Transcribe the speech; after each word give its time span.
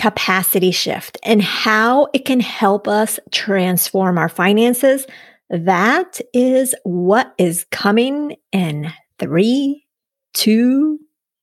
capacity 0.00 0.70
shift 0.70 1.18
and 1.22 1.42
how 1.42 2.08
it 2.14 2.24
can 2.24 2.40
help 2.40 2.88
us 2.88 3.20
transform 3.30 4.16
our 4.16 4.30
finances. 4.30 5.06
That 5.50 6.20
is 6.32 6.74
what 6.84 7.34
is 7.36 7.66
coming 7.70 8.36
in 8.50 8.90
three, 9.18 9.84
two, 10.32 10.98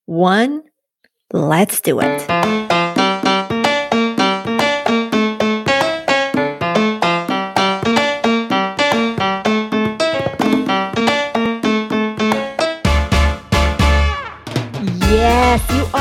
one. 0.08 0.64
Let's 1.32 1.82
do 1.82 2.00
it. 2.02 2.77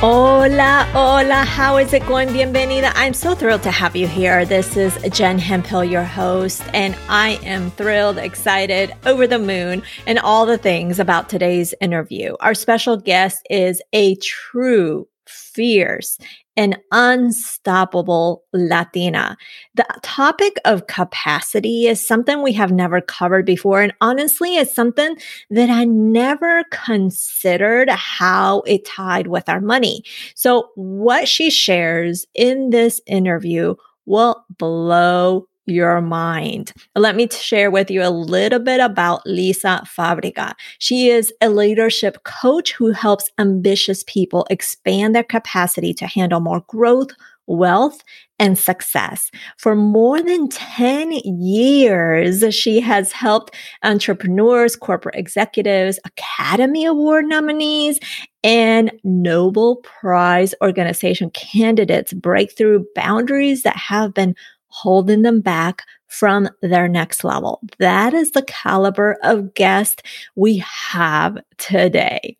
Hola, 0.00 0.88
hola, 0.92 1.44
how 1.44 1.76
is 1.76 1.92
it 1.92 2.06
going? 2.06 2.28
Bienvenida. 2.28 2.92
I'm 2.94 3.12
so 3.12 3.34
thrilled 3.34 3.64
to 3.64 3.72
have 3.72 3.96
you 3.96 4.06
here. 4.06 4.44
This 4.44 4.76
is 4.76 4.96
Jen 5.10 5.40
Hemphill, 5.40 5.84
your 5.84 6.04
host, 6.04 6.62
and 6.72 6.96
I 7.08 7.40
am 7.42 7.72
thrilled, 7.72 8.16
excited, 8.16 8.92
over 9.06 9.26
the 9.26 9.40
moon, 9.40 9.82
and 10.06 10.20
all 10.20 10.46
the 10.46 10.56
things 10.56 11.00
about 11.00 11.28
today's 11.28 11.74
interview. 11.80 12.36
Our 12.38 12.54
special 12.54 12.96
guest 12.96 13.44
is 13.50 13.82
a 13.92 14.14
true 14.14 15.08
fierce 15.26 16.16
an 16.58 16.74
unstoppable 16.90 18.42
Latina. 18.52 19.36
The 19.76 19.86
topic 20.02 20.56
of 20.64 20.88
capacity 20.88 21.86
is 21.86 22.04
something 22.04 22.42
we 22.42 22.52
have 22.54 22.72
never 22.72 23.00
covered 23.00 23.46
before. 23.46 23.80
And 23.80 23.94
honestly, 24.00 24.56
it's 24.56 24.74
something 24.74 25.16
that 25.50 25.70
I 25.70 25.84
never 25.84 26.64
considered 26.72 27.88
how 27.90 28.62
it 28.62 28.84
tied 28.84 29.28
with 29.28 29.48
our 29.48 29.60
money. 29.60 30.02
So, 30.34 30.70
what 30.74 31.28
she 31.28 31.48
shares 31.48 32.26
in 32.34 32.70
this 32.70 33.00
interview 33.06 33.76
will 34.06 34.44
blow 34.58 35.47
your 35.70 36.00
mind. 36.00 36.72
Let 36.96 37.16
me 37.16 37.28
share 37.30 37.70
with 37.70 37.90
you 37.90 38.02
a 38.02 38.10
little 38.10 38.58
bit 38.58 38.80
about 38.80 39.26
Lisa 39.26 39.82
Fabrega. 39.86 40.52
She 40.78 41.10
is 41.10 41.32
a 41.40 41.48
leadership 41.48 42.24
coach 42.24 42.72
who 42.72 42.92
helps 42.92 43.30
ambitious 43.38 44.04
people 44.06 44.46
expand 44.50 45.14
their 45.14 45.24
capacity 45.24 45.94
to 45.94 46.06
handle 46.06 46.40
more 46.40 46.64
growth, 46.68 47.10
wealth, 47.46 48.02
and 48.38 48.56
success. 48.56 49.30
For 49.56 49.74
more 49.74 50.22
than 50.22 50.48
10 50.48 51.12
years, 51.12 52.44
she 52.54 52.80
has 52.80 53.10
helped 53.10 53.54
entrepreneurs, 53.82 54.76
corporate 54.76 55.16
executives, 55.16 55.98
Academy 56.04 56.84
Award 56.84 57.24
nominees, 57.26 57.98
and 58.44 58.92
Nobel 59.02 59.76
Prize 59.76 60.54
organization 60.62 61.30
candidates 61.30 62.12
break 62.12 62.56
through 62.56 62.86
boundaries 62.94 63.62
that 63.62 63.76
have 63.76 64.14
been 64.14 64.36
holding 64.68 65.22
them 65.22 65.40
back 65.40 65.82
from 66.06 66.48
their 66.62 66.88
next 66.88 67.22
level. 67.24 67.60
That 67.78 68.14
is 68.14 68.32
the 68.32 68.42
caliber 68.42 69.18
of 69.22 69.54
guest 69.54 70.02
we 70.36 70.58
have 70.58 71.38
today. 71.58 72.37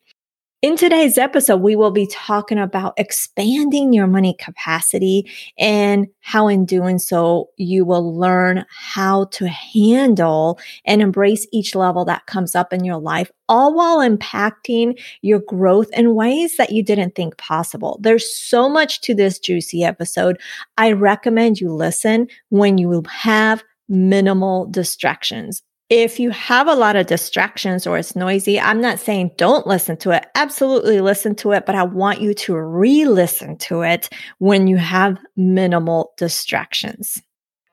In 0.61 0.75
today's 0.75 1.17
episode, 1.17 1.61
we 1.61 1.77
will 1.77 1.91
be 1.91 2.05
talking 2.05 2.57
about 2.59 2.93
expanding 2.97 3.93
your 3.93 4.07
money 4.07 4.35
capacity 4.37 5.31
and 5.57 6.05
how 6.19 6.49
in 6.49 6.65
doing 6.65 6.99
so, 6.99 7.49
you 7.55 7.85
will 7.85 8.13
learn 8.13 8.65
how 8.69 9.25
to 9.31 9.47
handle 9.47 10.59
and 10.83 11.01
embrace 11.01 11.47
each 11.53 11.75
level 11.75 12.03
that 12.03 12.25
comes 12.25 12.55
up 12.55 12.73
in 12.73 12.83
your 12.83 12.97
life, 12.97 13.31
all 13.47 13.73
while 13.73 13.99
impacting 13.99 15.01
your 15.21 15.39
growth 15.39 15.87
in 15.93 16.13
ways 16.13 16.57
that 16.57 16.71
you 16.71 16.83
didn't 16.83 17.15
think 17.15 17.37
possible. 17.37 17.97
There's 18.01 18.29
so 18.29 18.67
much 18.67 18.99
to 19.01 19.15
this 19.15 19.39
juicy 19.39 19.85
episode. 19.85 20.41
I 20.77 20.91
recommend 20.91 21.61
you 21.61 21.71
listen 21.73 22.27
when 22.49 22.77
you 22.77 23.01
have 23.07 23.63
minimal 23.87 24.65
distractions. 24.65 25.63
If 25.89 26.19
you 26.19 26.29
have 26.29 26.67
a 26.67 26.75
lot 26.75 26.95
of 26.95 27.07
distractions 27.07 27.87
or 27.87 27.97
it's 27.97 28.15
noisy, 28.15 28.59
I'm 28.59 28.79
not 28.79 28.99
saying 28.99 29.31
don't 29.37 29.65
listen 29.65 29.97
to 29.97 30.11
it. 30.11 30.27
Absolutely 30.35 31.01
listen 31.01 31.33
to 31.37 31.51
it, 31.53 31.65
but 31.65 31.73
I 31.73 31.81
want 31.81 32.21
you 32.21 32.35
to 32.35 32.61
re 32.61 33.05
listen 33.05 33.57
to 33.57 33.81
it 33.81 34.07
when 34.37 34.67
you 34.67 34.77
have 34.77 35.17
minimal 35.35 36.13
distractions. 36.15 37.19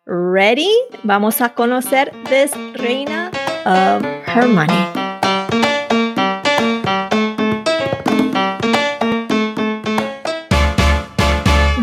Ready? 0.06 0.74
Vamos 1.04 1.42
a 1.42 1.50
conocer 1.50 2.10
this 2.28 2.56
reina 2.80 3.30
of 3.66 4.02
her 4.24 4.48
money. 4.48 5.05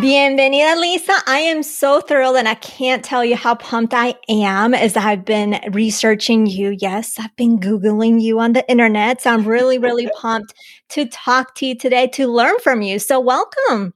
Bienvenida, 0.03 0.78
Lisa. 0.81 1.14
I 1.28 1.40
am 1.40 1.64
so 1.64 2.02
thrilled 2.02 2.36
and 2.36 2.46
I 2.46 2.56
can't 2.56 3.06
tell 3.06 3.24
you 3.24 3.38
how 3.38 3.56
pumped 3.56 3.94
I 3.94 4.16
am 4.28 4.74
as 4.74 4.97
I've 4.97 5.24
been 5.24 5.62
researching 5.72 6.46
you. 6.46 6.75
Yes, 6.78 7.18
I've 7.18 7.34
been 7.38 7.58
Googling 7.58 8.22
you 8.22 8.38
on 8.41 8.52
the 8.52 8.69
internet. 8.69 9.22
So 9.22 9.31
I'm 9.31 9.46
really, 9.46 9.78
really 9.78 10.09
pumped 10.18 10.56
to 10.90 11.06
talk 11.06 11.56
to 11.56 11.68
you 11.68 11.75
today, 11.75 12.08
to 12.08 12.28
learn 12.28 12.59
from 12.59 12.81
you. 12.81 13.00
So 13.00 13.18
welcome. 13.22 13.94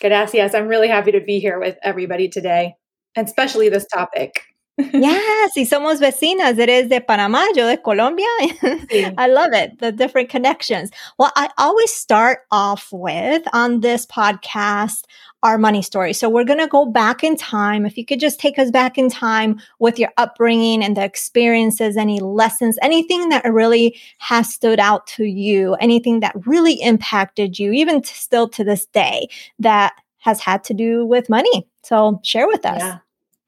Gracias. 0.00 0.54
I'm 0.54 0.66
really 0.66 0.88
happy 0.88 1.12
to 1.12 1.20
be 1.20 1.40
here 1.40 1.60
with 1.60 1.76
everybody 1.82 2.26
today, 2.26 2.76
and 3.14 3.26
especially 3.26 3.68
this 3.68 3.84
topic. 3.84 4.40
yes, 4.92 5.52
y 5.56 5.66
somos 5.66 6.00
vecinas. 6.00 6.58
Eres 6.58 6.88
de 6.88 7.00
Panamá, 7.00 7.44
yo 7.54 7.68
de 7.68 7.76
Colombia. 7.76 8.26
I 8.40 9.28
love 9.28 9.52
it, 9.52 9.78
the 9.78 9.92
different 9.92 10.30
connections. 10.30 10.90
Well, 11.16 11.30
I 11.36 11.48
always 11.58 11.92
start 11.92 12.40
off 12.50 12.88
with 12.90 13.42
on 13.52 13.82
this 13.82 14.04
podcast 14.04 15.04
our 15.44 15.58
money 15.58 15.82
story. 15.82 16.12
So 16.12 16.28
we're 16.28 16.44
going 16.44 16.58
to 16.58 16.66
go 16.66 16.86
back 16.86 17.22
in 17.22 17.36
time. 17.36 17.86
If 17.86 17.96
you 17.96 18.04
could 18.04 18.18
just 18.18 18.40
take 18.40 18.58
us 18.58 18.70
back 18.70 18.98
in 18.98 19.10
time 19.10 19.60
with 19.78 19.98
your 19.98 20.10
upbringing 20.16 20.82
and 20.82 20.96
the 20.96 21.04
experiences, 21.04 21.96
any 21.96 22.18
lessons, 22.18 22.78
anything 22.82 23.28
that 23.28 23.44
really 23.44 24.00
has 24.18 24.52
stood 24.52 24.80
out 24.80 25.06
to 25.08 25.24
you, 25.24 25.74
anything 25.74 26.20
that 26.20 26.34
really 26.46 26.80
impacted 26.80 27.58
you, 27.58 27.72
even 27.72 28.00
to 28.02 28.14
still 28.14 28.48
to 28.48 28.64
this 28.64 28.86
day, 28.86 29.28
that 29.58 29.92
has 30.18 30.40
had 30.40 30.64
to 30.64 30.74
do 30.74 31.04
with 31.04 31.28
money. 31.28 31.68
So 31.82 32.20
share 32.24 32.48
with 32.48 32.64
us. 32.64 32.80
Yeah. 32.80 32.98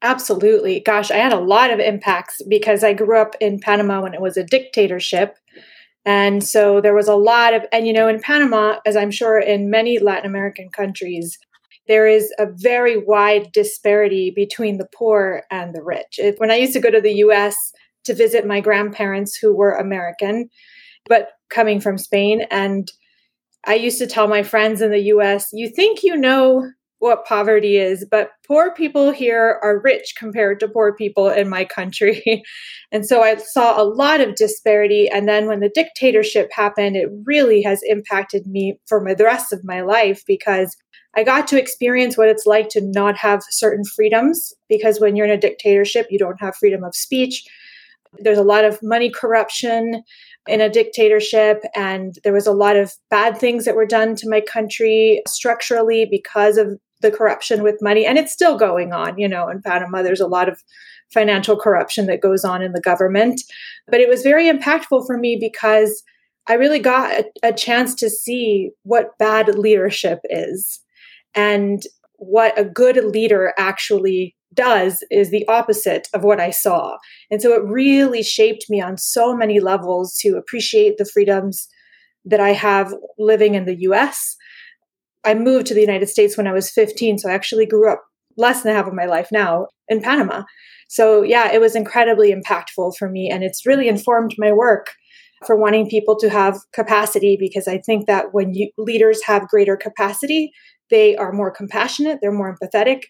Absolutely. 0.03 0.79
Gosh, 0.79 1.09
I 1.09 1.15
had 1.15 1.33
a 1.33 1.39
lot 1.39 1.71
of 1.71 1.79
impacts 1.79 2.43
because 2.47 2.83
I 2.83 2.93
grew 2.93 3.19
up 3.19 3.35
in 3.41 3.59
Panama 3.59 4.01
when 4.01 4.13
it 4.13 4.21
was 4.21 4.37
a 4.37 4.43
dictatorship. 4.43 5.35
And 6.05 6.43
so 6.43 6.79
there 6.79 6.93
was 6.93 7.07
a 7.07 7.15
lot 7.15 7.55
of, 7.55 7.65
and 7.71 7.87
you 7.87 7.93
know, 7.93 8.07
in 8.07 8.21
Panama, 8.21 8.77
as 8.85 8.95
I'm 8.95 9.09
sure 9.09 9.39
in 9.39 9.71
many 9.71 9.97
Latin 9.97 10.27
American 10.27 10.69
countries, 10.69 11.39
there 11.87 12.07
is 12.07 12.33
a 12.37 12.47
very 12.51 12.97
wide 12.97 13.51
disparity 13.51 14.31
between 14.35 14.77
the 14.77 14.87
poor 14.93 15.43
and 15.51 15.73
the 15.73 15.83
rich. 15.83 16.19
It, 16.19 16.39
when 16.39 16.51
I 16.51 16.55
used 16.55 16.73
to 16.73 16.79
go 16.79 16.91
to 16.91 17.01
the 17.01 17.15
US 17.15 17.55
to 18.05 18.13
visit 18.13 18.45
my 18.45 18.61
grandparents 18.61 19.37
who 19.37 19.55
were 19.55 19.73
American, 19.73 20.49
but 21.07 21.29
coming 21.49 21.79
from 21.79 21.97
Spain, 21.97 22.45
and 22.51 22.91
I 23.65 23.75
used 23.75 23.99
to 23.99 24.07
tell 24.07 24.27
my 24.27 24.43
friends 24.43 24.81
in 24.81 24.91
the 24.91 25.03
US, 25.13 25.49
you 25.51 25.69
think 25.69 26.03
you 26.03 26.15
know 26.15 26.69
what 26.99 27.25
poverty 27.25 27.77
is, 27.77 28.05
but 28.09 28.31
poor 28.47 28.73
people 28.73 29.11
here 29.11 29.59
are 29.61 29.81
rich 29.83 30.15
compared 30.17 30.59
to 30.59 30.67
poor 30.67 30.95
people 30.95 31.29
in 31.29 31.47
my 31.47 31.63
country. 31.63 32.43
and 32.91 33.05
so 33.05 33.21
I 33.21 33.35
saw 33.35 33.79
a 33.79 33.85
lot 33.85 34.19
of 34.19 34.35
disparity. 34.35 35.07
And 35.07 35.27
then 35.27 35.47
when 35.47 35.59
the 35.59 35.69
dictatorship 35.69 36.49
happened, 36.51 36.95
it 36.95 37.09
really 37.25 37.61
has 37.61 37.81
impacted 37.83 38.47
me 38.47 38.79
for 38.87 39.03
the 39.15 39.23
rest 39.23 39.53
of 39.53 39.63
my 39.63 39.81
life 39.81 40.23
because 40.25 40.75
I 41.17 41.23
got 41.23 41.47
to 41.47 41.59
experience 41.59 42.15
what 42.15 42.29
it's 42.29 42.45
like 42.45 42.69
to 42.69 42.81
not 42.81 43.17
have 43.17 43.41
certain 43.49 43.83
freedoms 43.83 44.53
because 44.69 44.99
when 44.99 45.15
you're 45.15 45.25
in 45.25 45.31
a 45.31 45.37
dictatorship, 45.37 46.05
you 46.11 46.19
don't 46.19 46.39
have 46.39 46.55
freedom 46.55 46.83
of 46.83 46.95
speech. 46.95 47.43
There's 48.19 48.37
a 48.37 48.43
lot 48.43 48.63
of 48.63 48.79
money 48.83 49.09
corruption 49.09 50.03
in 50.47 50.61
a 50.61 50.69
dictatorship, 50.69 51.63
and 51.75 52.19
there 52.23 52.33
was 52.33 52.45
a 52.45 52.53
lot 52.53 52.75
of 52.75 52.93
bad 53.09 53.37
things 53.37 53.65
that 53.65 53.75
were 53.75 53.85
done 53.85 54.15
to 54.15 54.29
my 54.29 54.41
country 54.41 55.23
structurally 55.27 56.05
because 56.05 56.57
of 56.57 56.79
the 57.01 57.11
corruption 57.11 57.63
with 57.63 57.81
money. 57.81 58.05
And 58.05 58.19
it's 58.19 58.31
still 58.31 58.57
going 58.57 58.93
on, 58.93 59.17
you 59.17 59.27
know, 59.27 59.49
in 59.49 59.61
Panama, 59.61 60.03
there's 60.03 60.21
a 60.21 60.27
lot 60.27 60.47
of 60.47 60.63
financial 61.11 61.57
corruption 61.57 62.05
that 62.05 62.21
goes 62.21 62.45
on 62.45 62.61
in 62.61 62.73
the 62.73 62.81
government. 62.81 63.41
But 63.87 64.01
it 64.01 64.09
was 64.09 64.21
very 64.21 64.49
impactful 64.49 65.05
for 65.07 65.17
me 65.17 65.35
because 65.39 66.03
I 66.47 66.53
really 66.53 66.79
got 66.79 67.11
a, 67.11 67.25
a 67.43 67.53
chance 67.53 67.95
to 67.95 68.09
see 68.09 68.69
what 68.83 69.17
bad 69.17 69.57
leadership 69.57 70.19
is 70.29 70.79
and 71.35 71.83
what 72.17 72.57
a 72.59 72.65
good 72.65 73.03
leader 73.03 73.53
actually 73.57 74.35
does 74.53 75.03
is 75.11 75.29
the 75.29 75.47
opposite 75.47 76.07
of 76.13 76.23
what 76.23 76.39
I 76.39 76.49
saw. 76.49 76.97
And 77.29 77.41
so 77.41 77.53
it 77.53 77.63
really 77.63 78.23
shaped 78.23 78.65
me 78.69 78.81
on 78.81 78.97
so 78.97 79.35
many 79.35 79.59
levels 79.59 80.17
to 80.21 80.35
appreciate 80.35 80.97
the 80.97 81.05
freedoms 81.05 81.67
that 82.25 82.39
I 82.39 82.49
have 82.53 82.93
living 83.17 83.55
in 83.55 83.65
the 83.65 83.79
US. 83.81 84.35
I 85.23 85.33
moved 85.33 85.67
to 85.67 85.73
the 85.73 85.81
United 85.81 86.07
States 86.07 86.37
when 86.37 86.47
I 86.47 86.53
was 86.53 86.71
15, 86.71 87.19
so 87.19 87.29
I 87.29 87.33
actually 87.33 87.65
grew 87.65 87.91
up 87.91 88.03
less 88.35 88.63
than 88.63 88.73
half 88.73 88.87
of 88.87 88.93
my 88.93 89.05
life 89.05 89.29
now 89.31 89.67
in 89.87 90.01
Panama. 90.01 90.43
So, 90.89 91.21
yeah, 91.21 91.51
it 91.51 91.59
was 91.59 91.75
incredibly 91.75 92.33
impactful 92.33 92.95
for 92.97 93.09
me, 93.09 93.29
and 93.29 93.43
it's 93.43 93.65
really 93.65 93.87
informed 93.89 94.35
my 94.37 94.53
work 94.53 94.87
for 95.45 95.55
wanting 95.55 95.89
people 95.89 96.17
to 96.17 96.29
have 96.29 96.59
capacity 96.73 97.37
because 97.39 97.67
I 97.67 97.77
think 97.77 98.07
that 98.07 98.27
when 98.33 98.53
you, 98.53 98.69
leaders 98.77 99.21
have 99.25 99.47
greater 99.47 99.75
capacity, 99.75 100.51
they 100.89 101.15
are 101.15 101.31
more 101.31 101.51
compassionate, 101.51 102.19
they're 102.21 102.31
more 102.31 102.55
empathetic, 102.55 103.03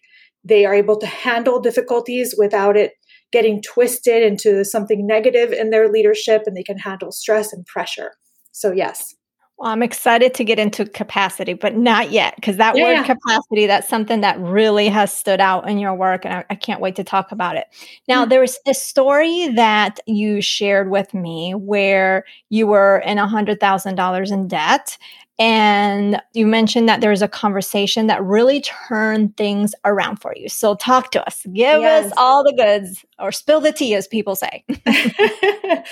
they 0.43 0.65
are 0.65 0.73
able 0.73 0.97
to 0.97 1.07
handle 1.07 1.59
difficulties 1.59 2.35
without 2.37 2.77
it 2.77 2.93
getting 3.31 3.61
twisted 3.61 4.23
into 4.23 4.63
something 4.63 5.05
negative 5.05 5.51
in 5.51 5.69
their 5.69 5.89
leadership, 5.89 6.43
and 6.45 6.55
they 6.55 6.63
can 6.63 6.77
handle 6.77 7.11
stress 7.11 7.51
and 7.51 7.65
pressure. 7.65 8.11
So, 8.51 8.71
yes. 8.71 9.15
Well, 9.57 9.71
I'm 9.71 9.81
excited 9.81 10.35
to 10.35 10.43
get 10.43 10.59
into 10.59 10.85
capacity, 10.85 11.53
but 11.53 11.75
not 11.75 12.11
yet 12.11 12.35
because 12.35 12.57
that 12.57 12.77
yeah, 12.77 12.99
word 12.99 13.05
capacity, 13.07 13.65
that's 13.65 13.89
something 13.89 14.21
that 14.21 14.39
really 14.39 14.87
has 14.87 15.11
stood 15.11 15.41
out 15.41 15.67
in 15.67 15.79
your 15.79 15.95
work. 15.95 16.25
And 16.25 16.33
I, 16.35 16.45
I 16.51 16.55
can't 16.55 16.79
wait 16.79 16.95
to 16.97 17.03
talk 17.03 17.31
about 17.31 17.55
it. 17.55 17.65
Now, 18.07 18.21
mm-hmm. 18.21 18.29
there 18.29 18.41
was 18.41 18.59
a 18.67 18.75
story 18.75 19.47
that 19.55 19.99
you 20.05 20.41
shared 20.41 20.91
with 20.91 21.11
me 21.15 21.55
where 21.55 22.23
you 22.49 22.67
were 22.67 22.99
in 22.99 23.17
$100,000 23.17 24.31
in 24.31 24.47
debt. 24.47 24.97
And 25.39 26.19
you 26.33 26.47
mentioned 26.47 26.89
that 26.89 27.01
there 27.01 27.11
was 27.11 27.21
a 27.21 27.27
conversation 27.27 28.07
that 28.07 28.23
really 28.23 28.61
turned 28.61 29.37
things 29.37 29.75
around 29.85 30.17
for 30.17 30.33
you. 30.35 30.49
So, 30.49 30.75
talk 30.75 31.11
to 31.11 31.25
us. 31.25 31.43
Give 31.43 31.81
yes. 31.81 32.07
us 32.07 32.13
all 32.17 32.43
the 32.43 32.53
goods 32.53 33.05
or 33.19 33.31
spill 33.31 33.61
the 33.61 33.71
tea, 33.71 33.93
as 33.93 34.07
people 34.07 34.35
say. 34.35 34.63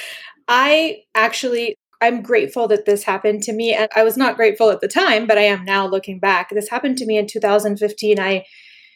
I 0.48 1.04
actually 1.14 1.76
I'm 2.02 2.22
grateful 2.22 2.68
that 2.68 2.86
this 2.86 3.04
happened 3.04 3.44
to 3.44 3.54
me. 3.54 3.74
And 3.74 3.90
I 3.96 4.04
was 4.04 4.18
not 4.18 4.36
grateful 4.36 4.70
at 4.70 4.82
the 4.82 4.88
time, 4.88 5.28
but 5.28 5.38
I 5.38 5.44
am 5.44 5.64
now 5.64 5.88
looking 5.88 6.20
back. 6.20 6.50
This 6.50 6.70
happened 6.70 6.98
to 7.00 7.06
me 7.06 7.18
in 7.18 7.28
2015. 7.28 8.20
I 8.20 8.46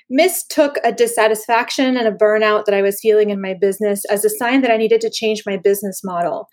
mistook 0.10 0.78
a 0.84 0.92
dissatisfaction 0.92 1.95
and 1.95 2.07
a 2.07 2.12
burnout 2.12 2.66
that 2.66 2.75
I 2.75 2.81
was 2.81 3.00
feeling 3.00 3.30
in 3.30 3.42
my 3.42 3.54
business 3.54 4.04
as 4.06 4.25
a 4.25 4.30
sign 4.30 4.62
that 4.62 4.72
I 4.72 4.78
needed 4.78 5.02
to 5.02 5.10
change 5.10 5.44
my 5.45 5.57
business 5.57 6.04
model. 6.04 6.50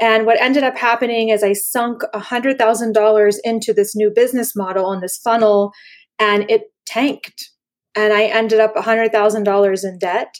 And 0.00 0.26
what 0.26 0.40
ended 0.40 0.62
up 0.62 0.76
happening 0.76 1.30
is 1.30 1.42
I 1.42 1.52
sunk 1.52 2.02
$100,000 2.14 3.36
into 3.44 3.72
this 3.72 3.96
new 3.96 4.10
business 4.10 4.54
model 4.54 4.92
and 4.92 5.02
this 5.02 5.18
funnel, 5.18 5.72
and 6.18 6.48
it 6.50 6.72
tanked. 6.86 7.50
And 7.96 8.12
I 8.12 8.24
ended 8.24 8.60
up 8.60 8.74
$100,000 8.74 9.84
in 9.84 9.98
debt. 9.98 10.34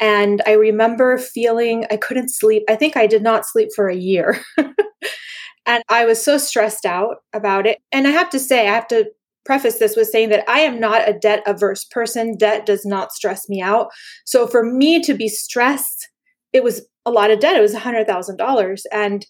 And 0.00 0.42
I 0.46 0.52
remember 0.52 1.18
feeling 1.18 1.86
I 1.90 1.96
couldn't 1.96 2.28
sleep. 2.28 2.64
I 2.68 2.76
think 2.76 2.96
I 2.96 3.06
did 3.06 3.22
not 3.22 3.46
sleep 3.46 3.70
for 3.74 3.88
a 3.88 3.96
year. 3.96 4.40
and 5.66 5.82
I 5.88 6.04
was 6.04 6.24
so 6.24 6.38
stressed 6.38 6.86
out 6.86 7.16
about 7.32 7.66
it. 7.66 7.78
And 7.92 8.06
I 8.06 8.10
have 8.10 8.30
to 8.30 8.38
say, 8.38 8.68
I 8.68 8.74
have 8.74 8.88
to 8.88 9.10
preface 9.44 9.78
this 9.78 9.96
with 9.96 10.08
saying 10.08 10.28
that 10.28 10.48
I 10.48 10.60
am 10.60 10.78
not 10.78 11.08
a 11.08 11.18
debt 11.18 11.42
averse 11.46 11.84
person. 11.84 12.36
Debt 12.36 12.66
does 12.66 12.84
not 12.84 13.12
stress 13.12 13.48
me 13.48 13.60
out. 13.60 13.88
So 14.24 14.46
for 14.46 14.62
me 14.62 15.02
to 15.02 15.14
be 15.14 15.28
stressed, 15.28 16.08
it 16.52 16.62
was 16.62 16.86
a 17.08 17.10
lot 17.10 17.30
of 17.30 17.40
debt. 17.40 17.56
It 17.56 17.62
was 17.62 17.74
$100,000. 17.74 18.80
And 18.92 19.26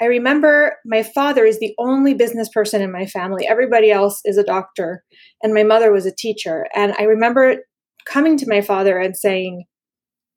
I 0.00 0.06
remember 0.06 0.76
my 0.84 1.02
father 1.02 1.44
is 1.44 1.58
the 1.58 1.74
only 1.78 2.14
business 2.14 2.48
person 2.48 2.80
in 2.80 2.90
my 2.90 3.06
family. 3.06 3.46
Everybody 3.46 3.90
else 3.90 4.20
is 4.24 4.38
a 4.38 4.44
doctor, 4.44 5.04
and 5.42 5.52
my 5.52 5.62
mother 5.62 5.92
was 5.92 6.06
a 6.06 6.14
teacher. 6.14 6.66
And 6.74 6.94
I 6.98 7.02
remember 7.02 7.56
coming 8.06 8.38
to 8.38 8.48
my 8.48 8.62
father 8.62 8.98
and 8.98 9.16
saying, 9.16 9.64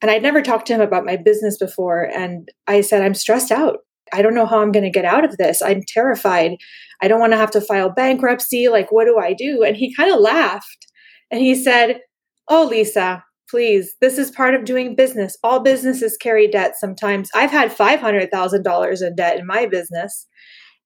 and 0.01 0.11
I'd 0.11 0.21
never 0.21 0.41
talked 0.41 0.67
to 0.67 0.73
him 0.73 0.81
about 0.81 1.05
my 1.05 1.15
business 1.15 1.57
before. 1.57 2.03
And 2.03 2.49
I 2.67 2.81
said, 2.81 3.01
I'm 3.01 3.13
stressed 3.13 3.51
out. 3.51 3.77
I 4.11 4.21
don't 4.21 4.35
know 4.35 4.45
how 4.45 4.61
I'm 4.61 4.73
going 4.73 4.83
to 4.83 4.89
get 4.89 5.05
out 5.05 5.23
of 5.23 5.37
this. 5.37 5.61
I'm 5.61 5.81
terrified. 5.87 6.57
I 7.01 7.07
don't 7.07 7.21
want 7.21 7.31
to 7.31 7.37
have 7.37 7.51
to 7.51 7.61
file 7.61 7.89
bankruptcy. 7.89 8.67
Like, 8.67 8.91
what 8.91 9.05
do 9.05 9.17
I 9.17 9.33
do? 9.33 9.63
And 9.63 9.77
he 9.77 9.95
kind 9.95 10.13
of 10.13 10.19
laughed 10.19 10.87
and 11.31 11.41
he 11.41 11.55
said, 11.55 12.01
Oh, 12.49 12.65
Lisa, 12.65 13.23
please, 13.53 13.94
this 14.01 14.17
is 14.17 14.31
part 14.31 14.55
of 14.55 14.65
doing 14.65 14.95
business. 14.95 15.38
All 15.44 15.59
businesses 15.59 16.17
carry 16.17 16.47
debt 16.47 16.73
sometimes. 16.75 17.29
I've 17.35 17.51
had 17.51 17.69
$500,000 17.69 19.07
in 19.07 19.15
debt 19.15 19.38
in 19.38 19.45
my 19.45 19.67
business. 19.67 20.25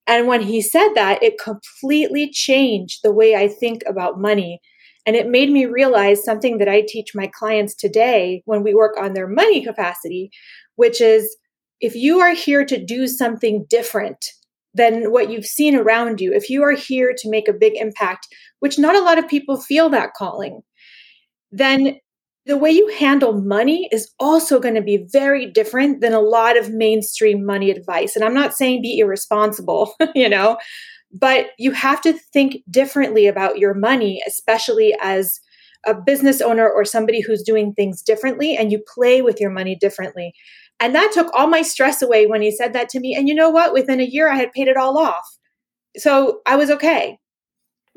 And 0.06 0.28
when 0.28 0.42
he 0.42 0.62
said 0.62 0.90
that, 0.96 1.24
it 1.24 1.40
completely 1.42 2.30
changed 2.30 3.00
the 3.04 3.14
way 3.14 3.36
I 3.36 3.48
think 3.48 3.84
about 3.88 4.20
money 4.20 4.60
and 5.06 5.16
it 5.16 5.30
made 5.30 5.50
me 5.50 5.66
realize 5.66 6.26
something 6.26 6.58
that 6.58 6.68
I 6.68 6.84
teach 6.86 7.16
my 7.16 7.32
clients 7.34 7.74
today 7.74 8.42
when 8.44 8.64
we 8.64 8.76
work 8.76 8.98
on 9.00 9.14
their 9.14 9.30
money 9.30 9.64
capacity, 9.64 10.30
which 10.76 11.00
is 11.00 11.38
if 11.80 11.96
you 11.96 12.20
are 12.20 12.34
here 12.34 12.66
to 12.66 12.84
do 12.84 13.08
something 13.08 13.66
different 13.70 14.26
than 14.74 15.14
what 15.14 15.30
you've 15.30 15.46
seen 15.46 15.74
around 15.74 16.20
you, 16.20 16.34
if 16.34 16.50
you 16.50 16.62
are 16.64 16.74
here 16.74 17.14
to 17.18 17.30
make 17.30 17.48
a 17.48 17.54
big 17.54 17.78
impact, 17.78 18.28
which 18.60 18.78
not 18.78 18.98
a 18.98 19.02
lot 19.02 19.18
of 19.18 19.30
people 19.30 19.56
feel 19.56 19.90
that 19.92 20.14
calling, 20.14 20.60
then 21.54 21.96
the 22.48 22.58
way 22.58 22.72
you 22.72 22.88
handle 22.98 23.34
money 23.34 23.90
is 23.92 24.14
also 24.20 24.58
going 24.58 24.76
to 24.76 24.82
be 24.82 25.06
very 25.12 25.46
different 25.46 26.00
than 26.00 26.14
a 26.14 26.22
lot 26.22 26.58
of 26.58 26.72
mainstream 26.72 27.46
money 27.46 27.70
advice. 27.70 28.16
And 28.16 28.24
I'm 28.24 28.34
not 28.34 28.56
saying 28.56 28.82
be 28.82 29.00
irresponsible, 29.00 29.94
you 30.16 30.30
know, 30.30 30.58
but 31.12 31.48
you 31.58 31.72
have 31.72 32.02
to 32.02 32.14
think 32.14 32.64
differently 32.70 33.28
about 33.28 33.58
your 33.58 33.74
money, 33.74 34.22
especially 34.26 34.96
as 35.02 35.42
a 35.86 35.94
business 35.94 36.40
owner 36.42 36.70
or 36.70 36.86
somebody 36.86 37.22
who's 37.22 37.44
doing 37.44 37.74
things 37.74 38.02
differently 38.02 38.56
and 38.56 38.72
you 38.72 38.82
play 38.94 39.22
with 39.22 39.42
your 39.42 39.52
money 39.52 39.76
differently. 39.76 40.34
And 40.80 40.96
that 40.96 41.12
took 41.14 41.28
all 41.34 41.48
my 41.48 41.62
stress 41.62 42.02
away 42.02 42.28
when 42.28 42.42
he 42.42 42.52
said 42.52 42.72
that 42.74 42.88
to 42.90 43.00
me. 43.00 43.14
And 43.14 43.28
you 43.28 43.36
know 43.36 43.50
what? 43.50 43.74
Within 43.74 44.00
a 44.00 44.06
year, 44.06 44.32
I 44.32 44.36
had 44.36 44.54
paid 44.54 44.70
it 44.70 44.78
all 44.78 44.98
off. 44.98 45.26
So 45.98 46.40
I 46.46 46.56
was 46.56 46.72
okay. 46.72 47.18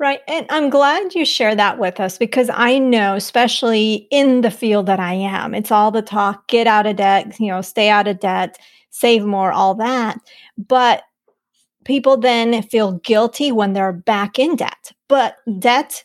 Right. 0.01 0.21
And 0.27 0.47
I'm 0.49 0.71
glad 0.71 1.13
you 1.13 1.23
share 1.25 1.53
that 1.55 1.77
with 1.77 1.99
us 1.99 2.17
because 2.17 2.49
I 2.51 2.79
know, 2.79 3.13
especially 3.13 4.07
in 4.09 4.41
the 4.41 4.49
field 4.49 4.87
that 4.87 4.99
I 4.99 5.13
am, 5.13 5.53
it's 5.53 5.71
all 5.71 5.91
the 5.91 6.01
talk 6.01 6.47
get 6.47 6.65
out 6.65 6.87
of 6.87 6.95
debt, 6.95 7.39
you 7.39 7.49
know, 7.49 7.61
stay 7.61 7.87
out 7.87 8.07
of 8.07 8.19
debt, 8.19 8.57
save 8.89 9.23
more, 9.23 9.51
all 9.51 9.75
that. 9.75 10.19
But 10.57 11.03
people 11.85 12.17
then 12.17 12.63
feel 12.63 12.93
guilty 12.93 13.51
when 13.51 13.73
they're 13.73 13.93
back 13.93 14.39
in 14.39 14.55
debt. 14.55 14.91
But 15.07 15.35
debt 15.59 16.03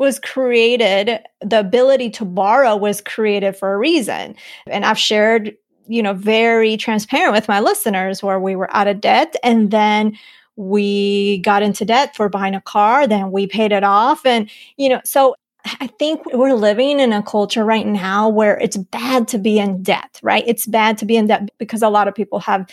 was 0.00 0.18
created, 0.18 1.20
the 1.40 1.60
ability 1.60 2.10
to 2.10 2.24
borrow 2.24 2.74
was 2.74 3.00
created 3.00 3.56
for 3.56 3.72
a 3.72 3.78
reason. 3.78 4.34
And 4.66 4.84
I've 4.84 4.98
shared, 4.98 5.56
you 5.86 6.02
know, 6.02 6.14
very 6.14 6.76
transparent 6.76 7.32
with 7.32 7.46
my 7.46 7.60
listeners 7.60 8.24
where 8.24 8.40
we 8.40 8.56
were 8.56 8.74
out 8.76 8.88
of 8.88 9.00
debt 9.00 9.36
and 9.44 9.70
then 9.70 10.18
we 10.56 11.38
got 11.38 11.62
into 11.62 11.84
debt 11.84 12.16
for 12.16 12.28
buying 12.28 12.54
a 12.54 12.60
car, 12.60 13.06
then 13.06 13.30
we 13.30 13.46
paid 13.46 13.72
it 13.72 13.84
off. 13.84 14.24
And, 14.24 14.50
you 14.76 14.88
know, 14.88 15.00
so 15.04 15.36
I 15.80 15.86
think 15.86 16.22
we're 16.32 16.54
living 16.54 17.00
in 17.00 17.12
a 17.12 17.22
culture 17.22 17.64
right 17.64 17.86
now 17.86 18.28
where 18.28 18.58
it's 18.58 18.76
bad 18.76 19.28
to 19.28 19.38
be 19.38 19.58
in 19.58 19.82
debt, 19.82 20.20
right? 20.22 20.44
It's 20.46 20.66
bad 20.66 20.98
to 20.98 21.04
be 21.04 21.16
in 21.16 21.26
debt 21.26 21.50
because 21.58 21.82
a 21.82 21.88
lot 21.88 22.08
of 22.08 22.14
people 22.14 22.40
have 22.40 22.68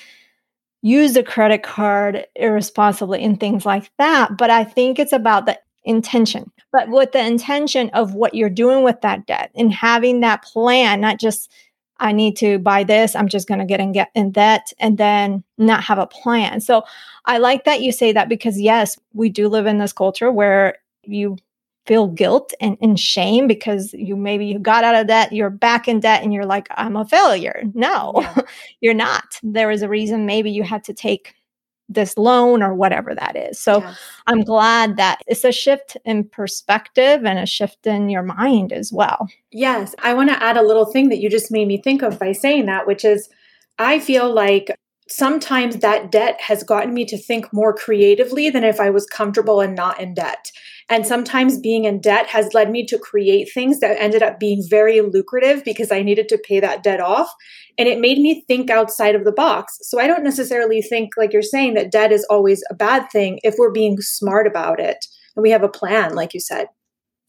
used 0.82 1.18
a 1.18 1.24
credit 1.24 1.64
card 1.64 2.26
irresponsibly 2.36 3.24
and 3.24 3.40
things 3.40 3.66
like 3.66 3.90
that. 3.98 4.38
But 4.38 4.50
I 4.50 4.64
think 4.64 5.00
it's 5.00 5.14
about 5.14 5.46
the 5.46 5.60
intention, 5.86 6.52
but 6.72 6.90
with 6.90 7.12
the 7.12 7.26
intention 7.26 7.90
of 7.90 8.14
what 8.14 8.34
you're 8.34 8.50
doing 8.50 8.84
with 8.84 9.02
that 9.02 9.26
debt 9.26 9.52
and 9.56 9.74
having 9.74 10.20
that 10.20 10.44
plan, 10.44 11.02
not 11.02 11.20
just 11.20 11.52
I 12.04 12.12
need 12.12 12.36
to 12.38 12.60
buy 12.60 12.84
this, 12.84 13.16
I'm 13.16 13.30
just 13.30 13.48
going 13.48 13.60
to 13.60 13.66
get 13.66 13.80
in 13.80 13.94
get 13.94 14.12
in 14.14 14.32
debt 14.32 14.74
and 14.78 14.98
then 14.98 15.44
not 15.58 15.84
have 15.84 15.98
a 15.98 16.06
plan. 16.06 16.60
So 16.60 16.84
I 17.26 17.38
like 17.38 17.64
that 17.64 17.82
you 17.82 17.92
say 17.92 18.12
that 18.12 18.30
because 18.30 18.60
yes, 18.60 19.00
we 19.14 19.30
do 19.30 19.48
live 19.48 19.66
in 19.66 19.78
this 19.78 19.94
culture 19.94 20.30
where 20.30 20.78
you 21.04 21.38
feel 21.86 22.08
guilt 22.08 22.54
and, 22.62 22.78
and 22.82 23.00
shame 23.00 23.48
because 23.48 23.94
you 23.94 24.16
maybe 24.16 24.46
you 24.46 24.60
got 24.60 24.84
out 24.84 24.96
of 24.96 25.08
debt, 25.08 25.32
you're 25.32 25.50
back 25.50 25.88
in 25.88 26.02
debt, 26.02 26.24
and 26.24 26.34
you're 26.34 26.46
like, 26.46 26.68
I'm 26.72 26.96
a 26.96 27.06
failure. 27.06 27.64
No, 27.74 28.14
yeah. 28.16 28.36
you're 28.82 28.94
not. 28.94 29.40
There 29.42 29.72
is 29.72 29.82
a 29.82 29.90
reason 29.90 30.26
maybe 30.26 30.52
you 30.52 30.64
had 30.64 30.84
to 30.86 30.94
take 30.94 31.34
this 31.90 32.18
loan 32.18 32.64
or 32.64 32.74
whatever 32.74 33.14
that 33.14 33.36
is. 33.36 33.60
So 33.60 33.80
yes. 33.80 34.00
I'm 34.28 34.42
glad 34.42 34.98
that 34.98 35.22
it's 35.28 35.44
a 35.44 35.52
shift 35.52 35.98
in 36.06 36.24
perspective 36.24 37.26
and 37.26 37.38
a 37.38 37.46
shift 37.46 37.86
in 37.86 38.10
your 38.10 38.24
mind 38.24 38.72
as 38.72 38.92
well. 38.92 39.28
Yes. 39.52 39.94
I 40.02 40.14
want 40.14 40.30
to 40.30 40.42
add 40.42 40.58
a 40.58 40.66
little 40.66 40.86
thing 40.86 41.10
that 41.10 41.20
you 41.20 41.30
just 41.30 41.52
made 41.52 41.68
me 41.68 41.82
think 41.82 42.02
of 42.02 42.20
by 42.20 42.32
saying 42.32 42.66
that, 42.68 42.88
which 42.88 43.04
is 43.06 43.30
I 43.80 44.00
feel 44.00 44.34
like 44.34 44.72
sometimes 45.10 45.78
that 45.78 46.12
debt 46.12 46.40
has 46.42 46.64
gotten 46.64 46.94
me 46.94 47.06
to 47.06 47.18
think 47.18 47.52
more 47.54 47.74
creatively 47.74 48.50
than 48.50 48.64
if 48.64 48.80
I 48.80 48.90
was 48.90 49.06
comfortable 49.06 49.62
and 49.62 49.76
not 49.76 50.00
in 50.00 50.14
debt. 50.14 50.52
And 50.94 51.08
sometimes 51.08 51.58
being 51.58 51.86
in 51.86 52.02
debt 52.02 52.28
has 52.28 52.54
led 52.54 52.70
me 52.70 52.86
to 52.86 53.00
create 53.00 53.50
things 53.52 53.80
that 53.80 54.00
ended 54.00 54.22
up 54.22 54.40
being 54.40 54.64
very 54.70 55.02
lucrative 55.02 55.64
because 55.64 55.92
I 55.92 56.04
needed 56.04 56.30
to 56.30 56.38
pay 56.38 56.60
that 56.60 56.84
debt 56.84 57.02
off. 57.02 57.34
And 57.80 57.88
it 57.88 58.00
made 58.00 58.20
me 58.20 58.44
think 58.46 58.70
outside 58.70 59.16
of 59.16 59.24
the 59.24 59.32
box. 59.32 59.76
So 59.82 60.00
I 60.00 60.06
don't 60.06 60.24
necessarily 60.24 60.84
think, 60.84 61.18
like 61.18 61.34
you're 61.34 61.42
saying, 61.42 61.74
that 61.74 61.92
debt 61.92 62.12
is 62.12 62.28
always 62.30 62.64
a 62.70 62.76
bad 62.76 63.10
thing 63.12 63.40
if 63.42 63.56
we're 63.58 63.72
being 63.72 63.98
smart 64.02 64.46
about 64.46 64.80
it 64.80 65.04
and 65.36 65.42
we 65.42 65.50
have 65.50 65.64
a 65.64 65.68
plan, 65.68 66.14
like 66.14 66.36
you 66.36 66.40
said. 66.40 66.68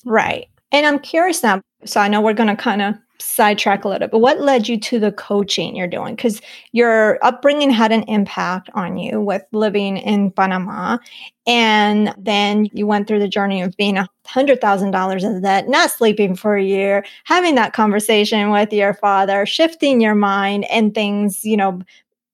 Right. 0.04 0.48
And 0.70 0.84
I'm 0.84 0.98
curious 0.98 1.42
now. 1.42 1.62
So 1.86 2.02
I 2.02 2.08
know 2.08 2.20
we're 2.20 2.34
going 2.34 2.54
to 2.54 2.62
kind 2.62 2.82
of 2.82 2.96
sidetrack 3.18 3.84
a 3.84 3.88
little 3.88 4.00
bit, 4.00 4.10
but 4.10 4.18
what 4.18 4.40
led 4.40 4.68
you 4.68 4.78
to 4.78 4.98
the 4.98 5.12
coaching 5.12 5.76
you're 5.76 5.86
doing? 5.86 6.16
Because 6.16 6.40
your 6.72 7.18
upbringing 7.24 7.70
had 7.70 7.92
an 7.92 8.02
impact 8.04 8.70
on 8.74 8.96
you 8.96 9.20
with 9.20 9.42
living 9.52 9.96
in 9.96 10.30
panama 10.30 10.98
and 11.46 12.14
then 12.18 12.68
you 12.72 12.86
went 12.86 13.06
through 13.06 13.18
the 13.18 13.28
journey 13.28 13.62
of 13.62 13.76
being 13.76 13.96
a 13.96 14.08
hundred 14.26 14.60
thousand 14.60 14.90
dollars 14.90 15.22
in 15.22 15.42
debt 15.42 15.68
not 15.68 15.90
sleeping 15.90 16.34
for 16.34 16.56
a 16.56 16.64
year 16.64 17.04
having 17.24 17.54
that 17.54 17.74
conversation 17.74 18.50
with 18.50 18.72
your 18.72 18.94
father 18.94 19.44
shifting 19.44 20.00
your 20.00 20.14
mind 20.14 20.64
and 20.70 20.94
things 20.94 21.44
you 21.44 21.56
know 21.56 21.80